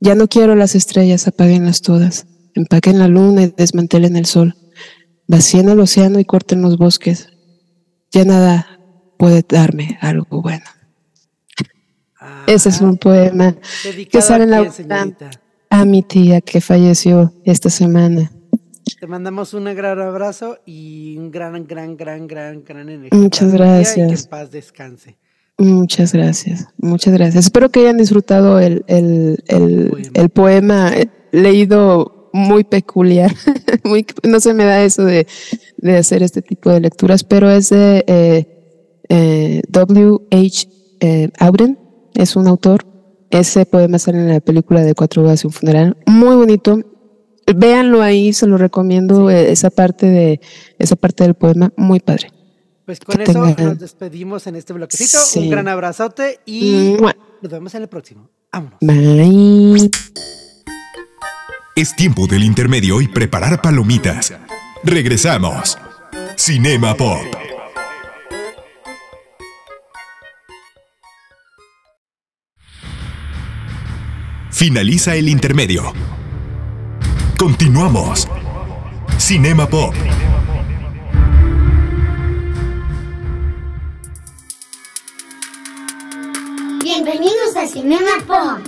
Ya 0.01 0.15
no 0.15 0.29
quiero 0.29 0.55
las 0.55 0.75
estrellas, 0.75 1.27
apáguenlas 1.27 1.83
todas. 1.83 2.27
Empaquen 2.55 2.99
la 2.99 3.09
luna 3.09 3.43
y 3.43 3.55
desmantelen 3.57 4.17
el 4.17 4.27
sol. 4.27 4.55
Vacíen 5.27 5.69
el 5.69 5.81
océano 5.81 6.21
y 6.21 6.25
corten 6.25 6.63
los 6.63 6.79
bosques. 6.79 7.29
Ya 8.13 8.25
nada 8.25 8.79
puede 9.19 9.45
darme 9.47 9.99
algo 10.01 10.41
bueno. 10.41 10.65
Ese 12.47 12.69
es 12.69 12.81
un 12.81 12.97
poema 12.97 13.57
que 14.11 14.23
sale 14.23 14.45
en 14.45 14.51
la 14.51 14.73
a 15.69 15.85
mi 15.85 16.03
tía 16.03 16.41
que 16.41 16.61
falleció 16.61 17.35
esta 17.45 17.71
semana. 17.71 18.31
Te 19.01 19.07
mandamos 19.07 19.53
un 19.55 19.65
gran 19.65 20.01
abrazo 20.01 20.59
y 20.65 21.17
un 21.19 21.31
gran, 21.31 21.67
gran, 21.67 21.97
gran, 21.97 22.27
gran, 22.27 22.63
gran 22.65 22.89
energía. 22.89 23.19
Muchas 23.19 23.41
tía 23.41 23.49
Y 23.49 23.53
que 23.53 23.57
gracias. 23.59 24.27
paz 24.29 24.51
descanse. 24.51 25.17
Muchas 25.59 26.13
gracias, 26.13 26.69
muchas 26.77 27.15
gracias. 27.15 27.47
Espero 27.47 27.71
que 27.71 27.81
hayan 27.81 27.97
disfrutado 27.97 28.61
el, 28.61 28.85
el, 28.89 29.43
el, 29.49 29.91
Poema. 29.91 30.11
el 30.15 30.29
poema 30.29 30.93
leído 31.33 32.31
muy 32.33 32.65
peculiar. 32.65 33.35
muy, 33.85 34.07
no 34.23 34.39
se 34.41 34.53
me 34.55 34.65
da 34.65 34.83
eso 34.85 35.05
de, 35.05 35.27
de 35.79 35.97
hacer 35.97 36.23
este 36.23 36.43
tipo 36.43 36.71
de 36.71 36.81
lecturas, 36.81 37.25
pero 37.25 37.51
es 37.51 37.71
de 37.71 38.05
eh, 38.07 38.47
eh, 39.09 39.63
W.H. 39.69 40.69
eh, 41.01 41.31
Auden, 41.39 41.79
es 42.15 42.37
un 42.37 42.47
autor. 42.47 42.87
Ese 43.31 43.65
poema 43.67 43.99
sale 43.99 44.19
en 44.19 44.29
la 44.29 44.41
película 44.41 44.83
de 44.83 44.95
Cuatro 44.95 45.23
bodas 45.23 45.43
y 45.43 45.47
un 45.47 45.53
funeral. 45.53 45.97
Muy 46.07 46.37
bonito. 46.37 46.79
Véanlo 47.55 48.03
ahí, 48.03 48.33
se 48.33 48.47
lo 48.47 48.59
recomiendo, 48.59 49.31
eh, 49.31 49.53
esa 49.53 49.71
parte 49.71 50.07
de 50.07 50.41
esa 50.79 50.97
parte 50.97 51.25
del 51.25 51.35
poema, 51.35 51.73
muy 51.77 52.01
padre. 52.01 52.31
Pues 52.85 53.01
con 53.01 53.17
Que 53.17 53.25
eso 53.25 53.33
tengan- 53.33 53.65
nos 53.67 53.79
despedimos 53.79 54.47
en 54.47 54.57
este 54.57 54.73
bloquecito. 54.73 55.19
Sí. 55.19 55.41
Un 55.41 55.51
gran 55.51 55.69
abrazote 55.69 56.41
y 56.45 56.97
Mua. 56.99 57.17
nos 57.43 57.53
vemos 57.53 57.75
en 57.75 57.83
el 57.83 57.89
próximo. 57.89 58.31
Vámonos. 58.53 58.79
Bye. 58.81 59.91
Es 61.75 61.95
tiempo 61.95 62.27
del 62.27 62.43
intermedio 62.45 63.01
y 63.01 63.09
preparar 63.09 63.61
palomitas. 63.61 64.33
Regresamos. 64.83 65.77
Cinema 66.37 66.95
Pop. 66.97 67.19
Finaliza 74.51 75.15
el 75.17 75.29
intermedio. 75.29 75.93
Continuamos. 77.39 78.27
Cinema 79.19 79.69
Pop. 79.69 79.95
Bienvenidos 86.83 87.57
a 87.57 87.67
Cinema 87.67 88.07
Pop. 88.27 88.59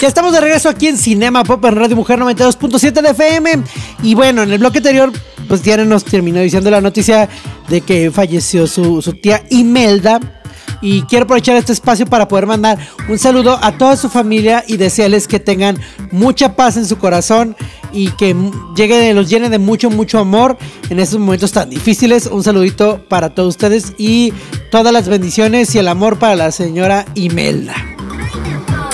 Ya 0.00 0.08
estamos 0.08 0.32
de 0.32 0.40
regreso 0.40 0.70
aquí 0.70 0.88
en 0.88 0.96
Cinema 0.96 1.44
Pop 1.44 1.62
en 1.66 1.76
Radio 1.76 1.96
Mujer 1.96 2.18
92.7 2.18 3.02
de 3.02 3.10
FM. 3.10 3.62
Y 4.02 4.14
bueno, 4.14 4.42
en 4.42 4.52
el 4.52 4.58
bloque 4.58 4.78
anterior, 4.78 5.12
pues 5.48 5.62
Diana 5.62 5.84
nos 5.84 6.04
terminó 6.04 6.40
diciendo 6.40 6.70
la 6.70 6.80
noticia 6.80 7.28
de 7.68 7.82
que 7.82 8.10
falleció 8.10 8.66
su, 8.66 9.02
su 9.02 9.12
tía 9.12 9.44
Imelda. 9.50 10.39
Y 10.82 11.02
quiero 11.02 11.24
aprovechar 11.24 11.56
este 11.56 11.72
espacio 11.72 12.06
para 12.06 12.26
poder 12.26 12.46
mandar 12.46 12.78
un 13.08 13.18
saludo 13.18 13.58
a 13.62 13.76
toda 13.76 13.96
su 13.96 14.08
familia 14.08 14.64
y 14.66 14.76
desearles 14.76 15.28
que 15.28 15.38
tengan 15.38 15.78
mucha 16.10 16.56
paz 16.56 16.76
en 16.76 16.86
su 16.86 16.98
corazón 16.98 17.56
y 17.92 18.10
que 18.12 18.34
llegue, 18.76 19.12
los 19.12 19.28
llene 19.28 19.50
de 19.50 19.58
mucho, 19.58 19.90
mucho 19.90 20.18
amor 20.18 20.56
en 20.88 20.98
estos 20.98 21.18
momentos 21.18 21.52
tan 21.52 21.68
difíciles. 21.68 22.26
Un 22.26 22.42
saludito 22.42 23.04
para 23.08 23.34
todos 23.34 23.50
ustedes 23.50 23.92
y 23.98 24.32
todas 24.70 24.92
las 24.92 25.08
bendiciones 25.08 25.74
y 25.74 25.78
el 25.78 25.88
amor 25.88 26.18
para 26.18 26.36
la 26.36 26.52
señora 26.52 27.04
Imelda. 27.14 27.74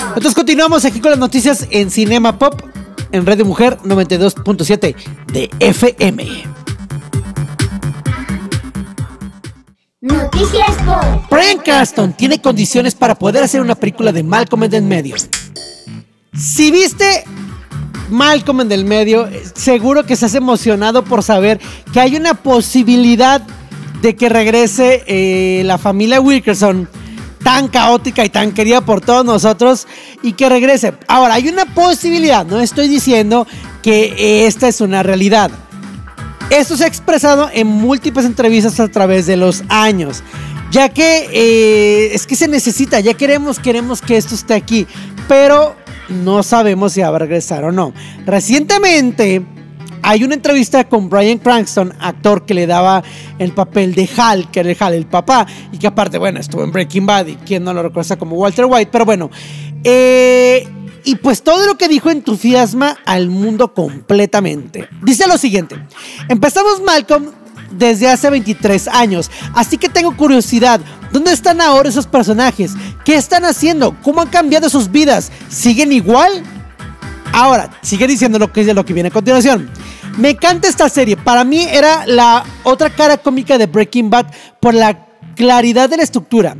Entonces 0.09 0.33
continuamos 0.33 0.83
aquí 0.83 0.99
con 0.99 1.11
las 1.11 1.19
noticias 1.19 1.67
en 1.69 1.91
Cinema 1.91 2.39
Pop 2.39 2.61
en 3.11 3.25
de 3.25 3.43
Mujer 3.43 3.77
92.7 3.83 4.95
de 5.31 5.49
FM. 5.59 6.43
Noticias. 10.37 10.77
Brian 11.31 11.57
Cranston 11.57 12.13
tiene 12.13 12.39
condiciones 12.39 12.93
para 12.93 13.15
poder 13.15 13.43
hacer 13.43 13.59
una 13.61 13.75
película 13.75 14.11
de 14.11 14.23
Malcolm 14.23 14.63
en 14.63 14.73
el 14.73 14.83
medio. 14.83 15.15
Si 16.37 16.69
viste 16.69 17.23
Malcolm 18.09 18.61
en 18.61 18.71
el 18.71 18.85
medio, 18.85 19.27
seguro 19.55 20.05
que 20.05 20.13
estás 20.13 20.35
emocionado 20.35 21.03
por 21.03 21.23
saber 21.23 21.59
que 21.91 21.99
hay 21.99 22.15
una 22.15 22.35
posibilidad 22.35 23.41
de 24.01 24.15
que 24.15 24.29
regrese 24.29 25.03
eh, 25.07 25.63
la 25.65 25.79
familia 25.79 26.21
Wilkerson 26.21 26.87
tan 27.43 27.67
caótica 27.67 28.23
y 28.23 28.29
tan 28.29 28.51
querida 28.51 28.81
por 28.81 29.01
todos 29.01 29.25
nosotros 29.25 29.87
y 30.21 30.33
que 30.33 30.49
regrese. 30.49 30.93
Ahora, 31.07 31.35
hay 31.35 31.47
una 31.49 31.65
posibilidad, 31.65 32.45
no 32.45 32.59
estoy 32.59 32.87
diciendo 32.87 33.47
que 33.81 34.45
esta 34.45 34.67
es 34.67 34.81
una 34.81 35.01
realidad. 35.01 35.49
Esto 36.49 36.77
se 36.77 36.85
ha 36.85 36.87
expresado 36.87 37.49
en 37.53 37.67
múltiples 37.67 38.25
entrevistas 38.25 38.79
a 38.79 38.87
través 38.87 39.25
de 39.25 39.35
los 39.35 39.63
años, 39.67 40.23
ya 40.71 40.87
que 40.87 41.27
eh, 41.33 42.13
es 42.13 42.25
que 42.25 42.37
se 42.37 42.47
necesita, 42.47 43.01
ya 43.01 43.15
queremos, 43.15 43.59
queremos 43.59 44.01
que 44.01 44.15
esto 44.15 44.33
esté 44.33 44.53
aquí, 44.53 44.87
pero 45.27 45.75
no 46.07 46.43
sabemos 46.43 46.93
si 46.93 47.01
va 47.01 47.07
a 47.07 47.19
regresar 47.19 47.65
o 47.65 47.73
no. 47.73 47.93
Recientemente 48.25 49.45
hay 50.01 50.23
una 50.23 50.35
entrevista 50.35 50.87
con 50.87 51.09
Brian 51.09 51.37
Cranston, 51.37 51.93
actor 51.99 52.45
que 52.45 52.53
le 52.53 52.65
daba 52.65 53.03
el 53.39 53.51
papel 53.51 53.93
de 53.93 54.09
Hal, 54.15 54.49
que 54.49 54.61
era 54.61 54.71
el 54.71 54.77
Hal, 54.79 54.93
el 54.93 55.05
papá, 55.05 55.45
y 55.73 55.77
que 55.77 55.87
aparte, 55.87 56.17
bueno, 56.17 56.39
estuvo 56.39 56.63
en 56.63 56.71
Breaking 56.71 57.05
Bad 57.05 57.27
y 57.27 57.35
quien 57.35 57.65
no 57.65 57.73
lo 57.73 57.83
recuerda 57.83 58.15
como 58.15 58.37
Walter 58.37 58.65
White, 58.65 58.89
pero 58.89 59.03
bueno. 59.03 59.29
Eh, 59.83 60.65
y 61.07 61.15
pues 61.15 61.41
todo 61.41 61.65
lo 61.65 61.77
que 61.77 61.87
dijo 61.87 62.09
entusiasma 62.09 62.97
al 63.05 63.29
mundo 63.29 63.73
completamente. 63.73 64.89
Dice 65.01 65.25
lo 65.25 65.37
siguiente, 65.37 65.77
empezamos 66.27 66.81
Malcolm 66.81 67.27
desde 67.71 68.09
hace 68.09 68.29
23 68.29 68.89
años, 68.89 69.31
así 69.53 69.77
que 69.77 69.87
tengo 69.87 70.17
curiosidad, 70.17 70.81
¿dónde 71.13 71.31
están 71.31 71.61
ahora 71.61 71.87
esos 71.87 72.07
personajes? 72.07 72.73
¿Qué 73.05 73.15
están 73.15 73.45
haciendo? 73.45 73.95
¿Cómo 74.03 74.19
han 74.19 74.27
cambiado 74.27 74.69
sus 74.69 74.91
vidas? 74.91 75.31
¿Siguen 75.47 75.93
igual? 75.93 76.43
Ahora, 77.31 77.69
sigue 77.81 78.05
diciendo 78.05 78.37
lo 78.37 78.51
que, 78.51 78.65
lo 78.73 78.85
que 78.85 78.93
viene 78.93 79.07
a 79.07 79.13
continuación. 79.13 79.71
Me 80.17 80.31
encanta 80.31 80.67
esta 80.67 80.89
serie. 80.89 81.15
Para 81.15 81.45
mí 81.45 81.61
era 81.61 82.05
la 82.05 82.43
otra 82.63 82.89
cara 82.89 83.17
cómica 83.17 83.57
de 83.57 83.67
Breaking 83.67 84.09
Bad 84.09 84.25
por 84.59 84.73
la 84.73 85.07
claridad 85.35 85.89
de 85.89 85.95
la 85.95 86.03
estructura. 86.03 86.57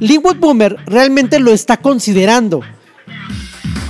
Linwood 0.00 0.36
Boomer 0.36 0.76
realmente 0.84 1.38
lo 1.38 1.54
está 1.54 1.78
considerando. 1.78 2.60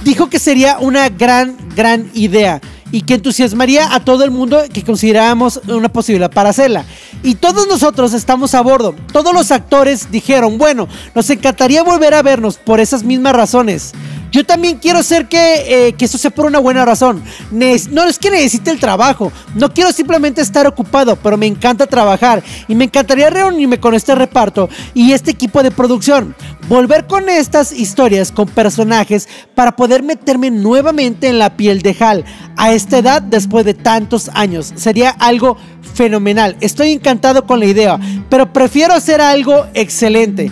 Dijo 0.07 0.31
que 0.31 0.39
sería 0.39 0.79
una 0.79 1.09
gran, 1.09 1.57
gran 1.75 2.09
idea 2.15 2.61
y 2.93 3.01
que 3.01 3.15
entusiasmaría 3.15 3.93
a 3.93 4.05
todo 4.05 4.23
el 4.23 4.31
mundo 4.31 4.63
que 4.73 4.85
considerábamos 4.85 5.61
una 5.67 5.89
posibilidad 5.89 6.31
para 6.31 6.51
hacerla. 6.51 6.85
Y 7.25 7.35
todos 7.35 7.67
nosotros 7.67 8.13
estamos 8.13 8.55
a 8.55 8.61
bordo. 8.61 8.95
Todos 9.13 9.35
los 9.35 9.51
actores 9.51 10.13
dijeron, 10.13 10.59
bueno, 10.59 10.87
nos 11.13 11.29
encantaría 11.29 11.83
volver 11.83 12.15
a 12.15 12.23
vernos 12.23 12.57
por 12.57 12.79
esas 12.79 13.03
mismas 13.03 13.35
razones. 13.35 13.95
Yo 14.31 14.45
también 14.45 14.79
quiero 14.79 15.03
ser 15.03 15.29
que, 15.29 15.89
eh, 15.89 15.93
que 15.95 16.05
eso 16.05 16.19
sea 16.19 16.31
por 16.31 16.47
una 16.47 16.59
buena 16.59 16.85
razón. 16.85 17.23
no 17.51 18.05
es 18.05 18.19
que 18.19 18.31
necesite 18.31 18.71
el 18.71 18.79
trabajo. 18.79 19.33
No 19.55 19.73
quiero 19.73 19.93
simplemente 19.93 20.41
estar 20.41 20.67
ocupado, 20.67 21.17
pero 21.17 21.37
me 21.37 21.47
encanta 21.47 21.87
trabajar. 21.87 22.43
Y 22.69 22.75
me 22.75 22.85
encantaría 22.85 23.31
reunirme 23.31 23.81
con 23.81 23.95
este 23.95 24.15
reparto 24.15 24.69
y 24.95 25.13
este 25.13 25.31
equipo 25.31 25.63
de 25.63 25.71
producción. 25.71 26.35
Volver 26.69 27.07
con 27.07 27.29
estas 27.29 27.73
historias, 27.73 28.33
con 28.33 28.49
personajes, 28.49 29.29
para 29.55 29.77
poder 29.77 30.03
meterme 30.03 30.51
nuevamente 30.51 31.29
en 31.29 31.39
la 31.39 31.57
piel 31.57 31.83
de 31.83 31.97
Hal. 31.99 32.25
A 32.57 32.73
esta 32.73 32.99
edad, 32.99 33.23
después 33.23 33.65
de 33.65 33.75
tantos 33.75 34.31
años. 34.35 34.73
Sería 34.77 35.11
algo 35.11 35.57
fenomenal. 35.95 36.57
Estoy 36.61 36.93
encantado 36.93 37.47
con 37.47 37.61
la 37.61 37.67
idea, 37.67 37.99
pero 38.29 38.53
prefiero 38.53 38.95
hacer 38.95 39.21
algo 39.21 39.67
excelente. 39.75 40.51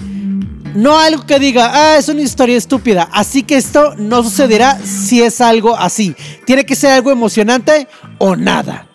No 0.74 0.98
algo 0.98 1.24
que 1.24 1.38
diga, 1.38 1.70
ah, 1.72 1.98
es 1.98 2.08
una 2.08 2.22
historia 2.22 2.56
estúpida. 2.56 3.08
Así 3.12 3.44
que 3.44 3.56
esto 3.56 3.94
no 3.96 4.24
sucederá 4.24 4.78
si 4.78 5.22
es 5.22 5.40
algo 5.40 5.76
así. 5.76 6.16
Tiene 6.44 6.66
que 6.66 6.74
ser 6.74 6.90
algo 6.90 7.12
emocionante 7.12 7.86
o 8.18 8.34
nada. 8.34 8.88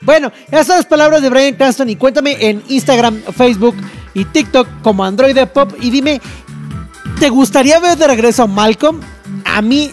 Bueno, 0.00 0.30
esas 0.48 0.66
son 0.66 0.76
las 0.76 0.86
palabras 0.86 1.22
de 1.22 1.30
Brian 1.30 1.54
Cranston 1.54 1.88
y 1.90 1.96
cuéntame 1.96 2.36
en 2.38 2.62
Instagram, 2.68 3.20
Facebook 3.36 3.74
y 4.12 4.24
TikTok 4.26 4.68
como 4.82 5.04
Android 5.04 5.36
Pop 5.48 5.72
y 5.80 5.90
dime, 5.90 6.20
¿te 7.18 7.30
gustaría 7.30 7.80
ver 7.80 7.96
de 7.96 8.06
regreso 8.06 8.42
a 8.42 8.46
Malcolm? 8.46 9.00
A 9.44 9.62
mí, 9.62 9.90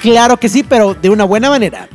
claro 0.00 0.38
que 0.38 0.48
sí, 0.48 0.62
pero 0.62 0.94
de 0.94 1.10
una 1.10 1.24
buena 1.24 1.50
manera. 1.50 1.88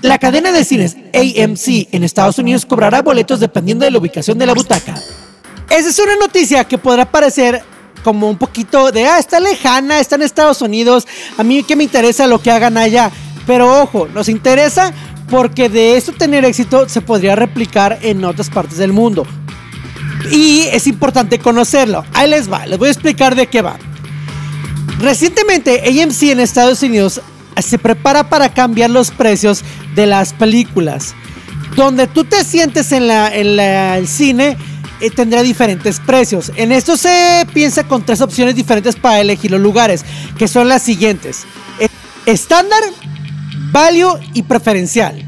La 0.00 0.18
cadena 0.18 0.50
de 0.50 0.64
cines 0.64 0.96
AMC 1.14 1.88
en 1.92 2.02
Estados 2.02 2.38
Unidos 2.38 2.66
cobrará 2.66 3.02
boletos 3.02 3.38
dependiendo 3.38 3.84
de 3.84 3.90
la 3.92 3.98
ubicación 3.98 4.38
de 4.38 4.46
la 4.46 4.54
butaca. 4.54 4.94
Esa 5.72 5.88
es 5.88 5.98
una 5.98 6.16
noticia 6.16 6.64
que 6.64 6.76
podrá 6.76 7.10
parecer 7.10 7.64
como 8.04 8.28
un 8.28 8.36
poquito 8.36 8.92
de, 8.92 9.06
ah, 9.06 9.18
está 9.18 9.40
lejana, 9.40 10.00
está 10.00 10.16
en 10.16 10.22
Estados 10.22 10.60
Unidos, 10.60 11.08
a 11.38 11.42
mí 11.42 11.62
que 11.62 11.76
me 11.76 11.84
interesa 11.84 12.26
lo 12.26 12.42
que 12.42 12.50
hagan 12.50 12.76
allá. 12.76 13.10
Pero 13.46 13.82
ojo, 13.82 14.06
nos 14.08 14.28
interesa 14.28 14.92
porque 15.30 15.70
de 15.70 15.96
esto 15.96 16.12
tener 16.12 16.44
éxito 16.44 16.90
se 16.90 17.00
podría 17.00 17.36
replicar 17.36 17.98
en 18.02 18.22
otras 18.22 18.50
partes 18.50 18.76
del 18.76 18.92
mundo. 18.92 19.26
Y 20.30 20.66
es 20.70 20.86
importante 20.86 21.38
conocerlo. 21.38 22.04
Ahí 22.12 22.28
les 22.28 22.52
va, 22.52 22.66
les 22.66 22.78
voy 22.78 22.88
a 22.88 22.92
explicar 22.92 23.34
de 23.34 23.46
qué 23.46 23.62
va. 23.62 23.78
Recientemente 24.98 25.82
AMC 25.88 26.22
en 26.24 26.40
Estados 26.40 26.82
Unidos 26.82 27.22
se 27.62 27.78
prepara 27.78 28.28
para 28.28 28.52
cambiar 28.52 28.90
los 28.90 29.10
precios 29.10 29.64
de 29.94 30.04
las 30.04 30.34
películas. 30.34 31.14
Donde 31.76 32.06
tú 32.08 32.24
te 32.24 32.44
sientes 32.44 32.92
en, 32.92 33.08
la, 33.08 33.34
en 33.34 33.58
el 33.58 34.06
cine 34.06 34.58
eh, 35.02 35.10
tendrá 35.10 35.42
diferentes 35.42 35.98
precios. 35.98 36.52
En 36.56 36.70
esto 36.70 36.96
se 36.96 37.44
piensa 37.52 37.82
con 37.84 38.06
tres 38.06 38.20
opciones 38.20 38.54
diferentes 38.54 38.94
para 38.94 39.20
elegir 39.20 39.50
los 39.50 39.60
lugares, 39.60 40.04
que 40.38 40.46
son 40.46 40.68
las 40.68 40.82
siguientes. 40.82 41.44
Eh, 41.80 41.88
estándar, 42.24 42.80
value 43.72 44.18
y 44.32 44.44
preferencial. 44.44 45.26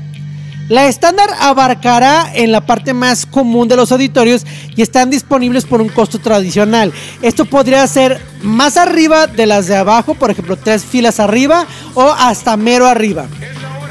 La 0.68 0.86
estándar 0.86 1.28
abarcará 1.40 2.30
en 2.32 2.52
la 2.52 2.64
parte 2.64 2.94
más 2.94 3.26
común 3.26 3.68
de 3.68 3.76
los 3.76 3.92
auditorios 3.92 4.46
y 4.76 4.80
están 4.80 5.10
disponibles 5.10 5.64
por 5.64 5.82
un 5.82 5.88
costo 5.88 6.20
tradicional. 6.20 6.92
Esto 7.20 7.44
podría 7.44 7.86
ser 7.86 8.22
más 8.42 8.76
arriba 8.76 9.26
de 9.26 9.46
las 9.46 9.66
de 9.66 9.76
abajo, 9.76 10.14
por 10.14 10.30
ejemplo, 10.30 10.56
tres 10.56 10.84
filas 10.84 11.20
arriba 11.20 11.66
o 11.94 12.10
hasta 12.10 12.56
mero 12.56 12.86
arriba. 12.86 13.26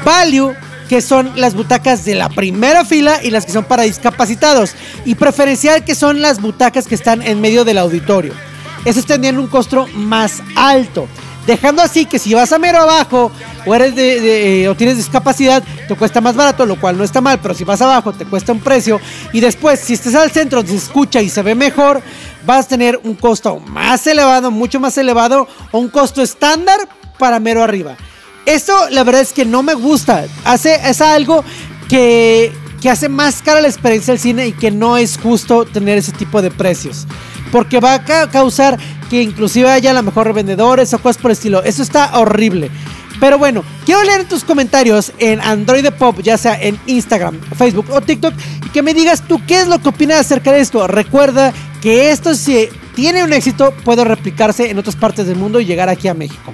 Value 0.04 0.54
que 0.94 1.00
son 1.00 1.32
las 1.34 1.56
butacas 1.56 2.04
de 2.04 2.14
la 2.14 2.28
primera 2.28 2.84
fila 2.84 3.18
y 3.20 3.30
las 3.30 3.44
que 3.44 3.50
son 3.50 3.64
para 3.64 3.82
discapacitados, 3.82 4.76
y 5.04 5.16
preferencial 5.16 5.84
que 5.84 5.96
son 5.96 6.22
las 6.22 6.40
butacas 6.40 6.86
que 6.86 6.94
están 6.94 7.20
en 7.20 7.40
medio 7.40 7.64
del 7.64 7.78
auditorio. 7.78 8.32
Esos 8.84 9.04
tendrían 9.04 9.40
un 9.40 9.48
costo 9.48 9.88
más 9.96 10.40
alto, 10.54 11.08
dejando 11.48 11.82
así 11.82 12.06
que 12.06 12.20
si 12.20 12.32
vas 12.32 12.52
a 12.52 12.60
mero 12.60 12.78
abajo 12.78 13.32
o 13.66 13.74
eres 13.74 13.96
de, 13.96 14.68
o 14.68 14.76
tienes 14.76 14.96
discapacidad, 14.96 15.64
te 15.88 15.96
cuesta 15.96 16.20
más 16.20 16.36
barato, 16.36 16.64
lo 16.64 16.78
cual 16.78 16.96
no 16.96 17.02
está 17.02 17.20
mal, 17.20 17.40
pero 17.42 17.54
si 17.54 17.64
vas 17.64 17.82
abajo 17.82 18.12
te 18.12 18.24
cuesta 18.24 18.52
un 18.52 18.60
precio 18.60 19.00
y 19.32 19.40
después 19.40 19.80
si 19.80 19.94
estás 19.94 20.14
al 20.14 20.30
centro 20.30 20.64
se 20.64 20.76
escucha 20.76 21.20
y 21.20 21.28
se 21.28 21.42
ve 21.42 21.56
mejor, 21.56 22.02
vas 22.46 22.66
a 22.66 22.68
tener 22.68 23.00
un 23.02 23.16
costo 23.16 23.58
más 23.58 24.06
elevado, 24.06 24.52
mucho 24.52 24.78
más 24.78 24.96
elevado 24.96 25.48
o 25.72 25.78
un 25.80 25.88
costo 25.88 26.22
estándar 26.22 26.78
para 27.18 27.40
mero 27.40 27.64
arriba. 27.64 27.96
Esto 28.46 28.90
la 28.90 29.04
verdad 29.04 29.22
es 29.22 29.32
que 29.32 29.44
no 29.44 29.62
me 29.62 29.74
gusta. 29.74 30.26
Hace, 30.44 30.80
es 30.88 31.00
algo 31.00 31.44
que, 31.88 32.52
que 32.80 32.90
hace 32.90 33.08
más 33.08 33.42
cara 33.42 33.60
la 33.60 33.68
experiencia 33.68 34.12
del 34.12 34.20
cine 34.20 34.48
y 34.48 34.52
que 34.52 34.70
no 34.70 34.96
es 34.96 35.18
justo 35.18 35.64
tener 35.64 35.98
ese 35.98 36.12
tipo 36.12 36.42
de 36.42 36.50
precios. 36.50 37.06
Porque 37.50 37.80
va 37.80 37.94
a 37.94 38.28
causar 38.30 38.78
que 39.08 39.22
inclusive 39.22 39.70
haya 39.70 39.96
a 39.96 40.02
mejor 40.02 40.26
revendedores 40.26 40.92
o 40.92 40.98
cosas 40.98 41.20
por 41.20 41.30
el 41.30 41.36
estilo. 41.36 41.62
Eso 41.62 41.82
está 41.82 42.18
horrible. 42.18 42.70
Pero 43.20 43.38
bueno, 43.38 43.64
quiero 43.86 44.02
leer 44.02 44.24
tus 44.28 44.44
comentarios 44.44 45.12
en 45.18 45.40
Android 45.40 45.86
Pop, 45.98 46.20
ya 46.20 46.36
sea 46.36 46.60
en 46.60 46.78
Instagram, 46.86 47.40
Facebook 47.56 47.86
o 47.90 48.00
TikTok, 48.00 48.34
y 48.66 48.68
que 48.70 48.82
me 48.82 48.92
digas 48.92 49.22
tú 49.26 49.40
qué 49.46 49.60
es 49.60 49.68
lo 49.68 49.78
que 49.78 49.88
opinas 49.88 50.20
acerca 50.20 50.52
de 50.52 50.60
esto. 50.60 50.86
Recuerda 50.86 51.52
que 51.80 52.10
esto 52.10 52.34
se 52.34 52.70
tiene 52.94 53.24
un 53.24 53.32
éxito, 53.32 53.72
puede 53.84 54.04
replicarse 54.04 54.70
en 54.70 54.78
otras 54.78 54.96
partes 54.96 55.26
del 55.26 55.36
mundo 55.36 55.60
y 55.60 55.64
llegar 55.64 55.88
aquí 55.88 56.08
a 56.08 56.14
México. 56.14 56.52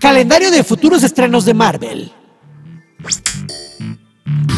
Calendario 0.00 0.50
de 0.50 0.64
futuros 0.64 1.02
estrenos 1.02 1.44
de 1.44 1.52
Marvel. 1.52 2.12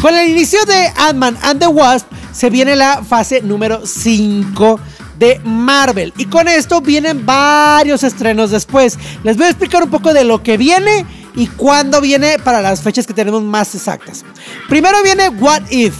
Con 0.01 0.15
el 0.15 0.29
inicio 0.29 0.63
de 0.65 0.87
Ant-Man 0.95 1.37
and 1.41 1.59
the 1.59 1.67
Wasp 1.67 2.07
se 2.31 2.49
viene 2.49 2.77
la 2.77 3.03
fase 3.03 3.41
número 3.41 3.85
5 3.85 4.79
de 5.19 5.41
Marvel. 5.43 6.13
Y 6.17 6.25
con 6.25 6.47
esto 6.47 6.79
vienen 6.79 7.25
varios 7.25 8.03
estrenos 8.03 8.51
después. 8.51 8.97
Les 9.23 9.35
voy 9.35 9.47
a 9.47 9.49
explicar 9.49 9.83
un 9.83 9.89
poco 9.89 10.13
de 10.13 10.23
lo 10.23 10.41
que 10.41 10.57
viene 10.57 11.05
y 11.35 11.47
cuándo 11.47 11.99
viene 11.99 12.39
para 12.39 12.61
las 12.61 12.81
fechas 12.81 13.05
que 13.05 13.13
tenemos 13.13 13.43
más 13.43 13.75
exactas. 13.75 14.23
Primero 14.69 15.03
viene 15.03 15.27
What 15.27 15.69
If. 15.71 15.95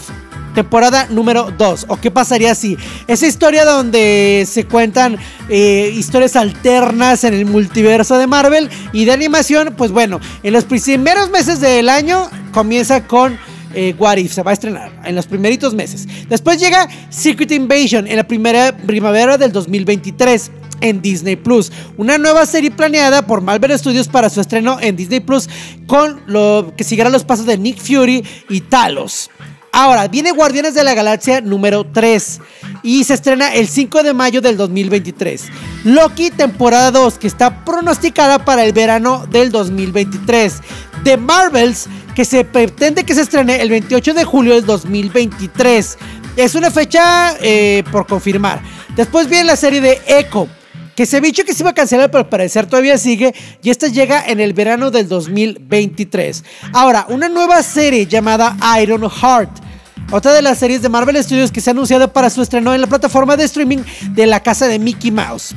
Temporada 0.54 1.06
número 1.10 1.50
2. 1.56 1.86
¿O 1.88 1.96
qué 1.96 2.10
pasaría 2.10 2.54
si? 2.54 2.76
Esa 3.08 3.26
historia 3.26 3.64
donde 3.64 4.46
se 4.48 4.64
cuentan 4.64 5.18
eh, 5.48 5.92
historias 5.94 6.36
alternas 6.36 7.24
en 7.24 7.34
el 7.34 7.46
multiverso 7.46 8.16
de 8.18 8.26
Marvel 8.26 8.70
y 8.92 9.04
de 9.04 9.12
animación. 9.12 9.74
Pues 9.76 9.90
bueno, 9.90 10.20
en 10.42 10.52
los 10.52 10.64
primeros 10.64 11.30
meses 11.30 11.60
del 11.60 11.88
año 11.88 12.30
comienza 12.52 13.06
con 13.06 13.38
eh, 13.74 13.94
What 13.98 14.18
If, 14.18 14.32
se 14.32 14.42
va 14.42 14.52
a 14.52 14.54
estrenar 14.54 14.92
en 15.04 15.14
los 15.14 15.26
primeritos 15.26 15.74
meses. 15.74 16.06
Después 16.28 16.60
llega 16.60 16.88
Secret 17.10 17.50
Invasion 17.50 18.06
en 18.06 18.16
la 18.16 18.24
primera 18.24 18.76
primavera 18.76 19.36
del 19.36 19.52
2023 19.52 20.50
en 20.80 21.02
Disney 21.02 21.36
Plus. 21.36 21.72
Una 21.96 22.18
nueva 22.18 22.46
serie 22.46 22.70
planeada 22.70 23.26
por 23.26 23.40
Marvel 23.40 23.76
Studios 23.78 24.08
para 24.08 24.30
su 24.30 24.40
estreno 24.40 24.78
en 24.80 24.96
Disney 24.96 25.20
Plus 25.20 25.48
con 25.86 26.22
lo 26.26 26.72
que 26.76 26.84
seguirá 26.84 27.10
los 27.10 27.24
pasos 27.24 27.46
de 27.46 27.58
Nick 27.58 27.78
Fury 27.78 28.24
y 28.48 28.60
Talos. 28.60 29.30
Ahora, 29.76 30.06
viene 30.06 30.30
Guardianes 30.30 30.74
de 30.74 30.84
la 30.84 30.94
Galaxia 30.94 31.40
número 31.40 31.82
3 31.82 32.40
y 32.84 33.02
se 33.02 33.14
estrena 33.14 33.52
el 33.54 33.66
5 33.66 34.04
de 34.04 34.14
mayo 34.14 34.40
del 34.40 34.56
2023. 34.56 35.46
Loki 35.82 36.30
temporada 36.30 36.92
2 36.92 37.18
que 37.18 37.26
está 37.26 37.64
pronosticada 37.64 38.44
para 38.44 38.64
el 38.64 38.72
verano 38.72 39.26
del 39.32 39.50
2023. 39.50 40.60
The 41.02 41.16
Marvels 41.16 41.88
que 42.14 42.24
se 42.24 42.44
pretende 42.44 43.02
que 43.02 43.16
se 43.16 43.22
estrene 43.22 43.62
el 43.62 43.70
28 43.70 44.14
de 44.14 44.22
julio 44.22 44.54
del 44.54 44.64
2023. 44.64 45.98
Es 46.36 46.54
una 46.54 46.70
fecha 46.70 47.34
eh, 47.40 47.82
por 47.90 48.06
confirmar. 48.06 48.62
Después 48.94 49.28
viene 49.28 49.42
la 49.42 49.56
serie 49.56 49.80
de 49.80 50.00
Echo 50.06 50.48
que 50.94 51.06
se 51.06 51.16
ha 51.16 51.20
dicho 51.20 51.44
que 51.44 51.54
se 51.54 51.62
iba 51.62 51.70
a 51.70 51.74
cancelar, 51.74 52.10
pero 52.10 52.24
al 52.24 52.28
parecer 52.28 52.66
todavía 52.66 52.98
sigue. 52.98 53.34
Y 53.62 53.70
esta 53.70 53.88
llega 53.88 54.24
en 54.26 54.40
el 54.40 54.52
verano 54.52 54.90
del 54.90 55.08
2023. 55.08 56.44
Ahora, 56.72 57.06
una 57.08 57.28
nueva 57.28 57.62
serie 57.62 58.06
llamada 58.06 58.56
Iron 58.80 59.08
Heart. 59.08 59.64
Otra 60.10 60.32
de 60.32 60.42
las 60.42 60.58
series 60.58 60.82
de 60.82 60.88
Marvel 60.88 61.22
Studios 61.24 61.50
que 61.50 61.60
se 61.60 61.70
ha 61.70 61.72
anunciado 61.72 62.12
para 62.12 62.28
su 62.28 62.42
estreno 62.42 62.74
en 62.74 62.80
la 62.80 62.86
plataforma 62.86 63.36
de 63.36 63.44
streaming 63.44 63.78
de 64.10 64.26
la 64.26 64.40
casa 64.40 64.68
de 64.68 64.78
Mickey 64.78 65.10
Mouse. 65.10 65.54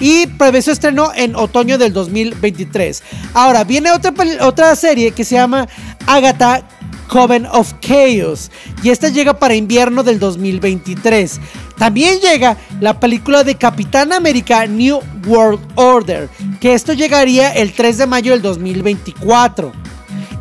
Y 0.00 0.26
prevé 0.26 0.62
su 0.62 0.70
estreno 0.70 1.12
en 1.14 1.34
otoño 1.34 1.78
del 1.78 1.92
2023. 1.92 3.02
Ahora, 3.34 3.64
viene 3.64 3.90
otra, 3.90 4.12
otra 4.42 4.76
serie 4.76 5.12
que 5.12 5.24
se 5.24 5.36
llama 5.36 5.66
Agatha 6.06 6.62
Coven 7.08 7.46
of 7.46 7.74
Chaos. 7.80 8.50
Y 8.82 8.90
esta 8.90 9.08
llega 9.08 9.38
para 9.38 9.54
invierno 9.54 10.02
del 10.02 10.18
2023. 10.18 11.40
También 11.78 12.20
llega 12.20 12.56
la 12.80 12.98
película 12.98 13.44
de 13.44 13.54
Capitán 13.54 14.12
América 14.12 14.66
New 14.66 15.00
World 15.26 15.60
Order. 15.74 16.28
Que 16.60 16.74
esto 16.74 16.92
llegaría 16.92 17.52
el 17.52 17.72
3 17.72 17.98
de 17.98 18.06
mayo 18.06 18.32
del 18.32 18.42
2024. 18.42 19.72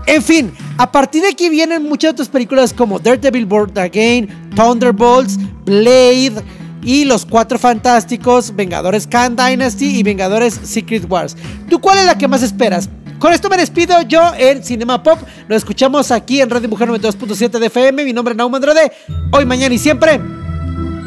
En 0.07 0.21
fin, 0.21 0.53
a 0.77 0.91
partir 0.91 1.23
de 1.23 1.29
aquí 1.29 1.49
vienen 1.49 1.83
muchas 1.83 2.11
otras 2.11 2.29
películas 2.29 2.73
como 2.73 2.99
Daredevil 2.99 3.45
Born 3.45 3.77
Again, 3.77 4.51
Thunderbolts, 4.55 5.38
Blade 5.65 6.43
y 6.83 7.05
Los 7.05 7.25
Cuatro 7.25 7.57
Fantásticos, 7.57 8.55
Vengadores 8.55 9.07
Khan 9.07 9.36
Dynasty 9.36 9.97
y 9.97 10.03
Vengadores 10.03 10.59
Secret 10.63 11.09
Wars. 11.09 11.36
¿Tú 11.69 11.81
cuál 11.81 11.97
es 11.97 12.05
la 12.05 12.17
que 12.17 12.27
más 12.27 12.43
esperas? 12.43 12.88
Con 13.17 13.33
esto 13.33 13.49
me 13.49 13.57
despido 13.57 13.99
yo 14.03 14.21
en 14.38 14.63
Cinema 14.63 15.01
Pop. 15.01 15.19
Nos 15.49 15.57
escuchamos 15.57 16.11
aquí 16.11 16.41
en 16.41 16.49
Radio 16.49 16.69
Mujer 16.69 16.89
92.7 16.89 17.59
de 17.59 17.67
FM. 17.67 18.05
Mi 18.05 18.13
nombre 18.13 18.33
es 18.33 18.38
Naum 18.38 18.53
Andrade. 18.53 18.91
Hoy, 19.31 19.45
mañana 19.45 19.73
y 19.73 19.79
siempre 19.79 20.19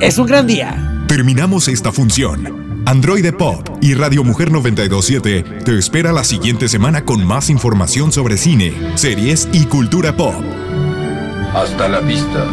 es 0.01 0.19
un 0.19 0.27
gran 0.27 0.47
día. 0.47 1.05
Terminamos 1.09 1.69
esta 1.69 1.93
función. 1.93 2.83
Android 2.87 3.35
Pop 3.35 3.69
y 3.81 3.95
Radio 3.95 4.25
Mujer 4.25 4.51
927 4.51 5.63
te 5.65 5.79
espera 5.79 6.13
la 6.13 6.25
siguiente 6.25 6.69
semana 6.69 7.05
con 7.05 7.25
más 7.25 7.51
información 7.51 8.13
sobre 8.13 8.37
cine, 8.37 8.75
series 8.95 9.49
y 9.53 9.67
cultura 9.67 10.17
pop. 10.17 10.35
Hasta 11.55 11.89
la 11.89 12.01
vista, 12.01 12.45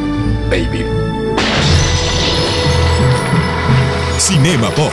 baby. 0.50 0.86
Cinema 4.18 4.70
Pop. 4.72 4.92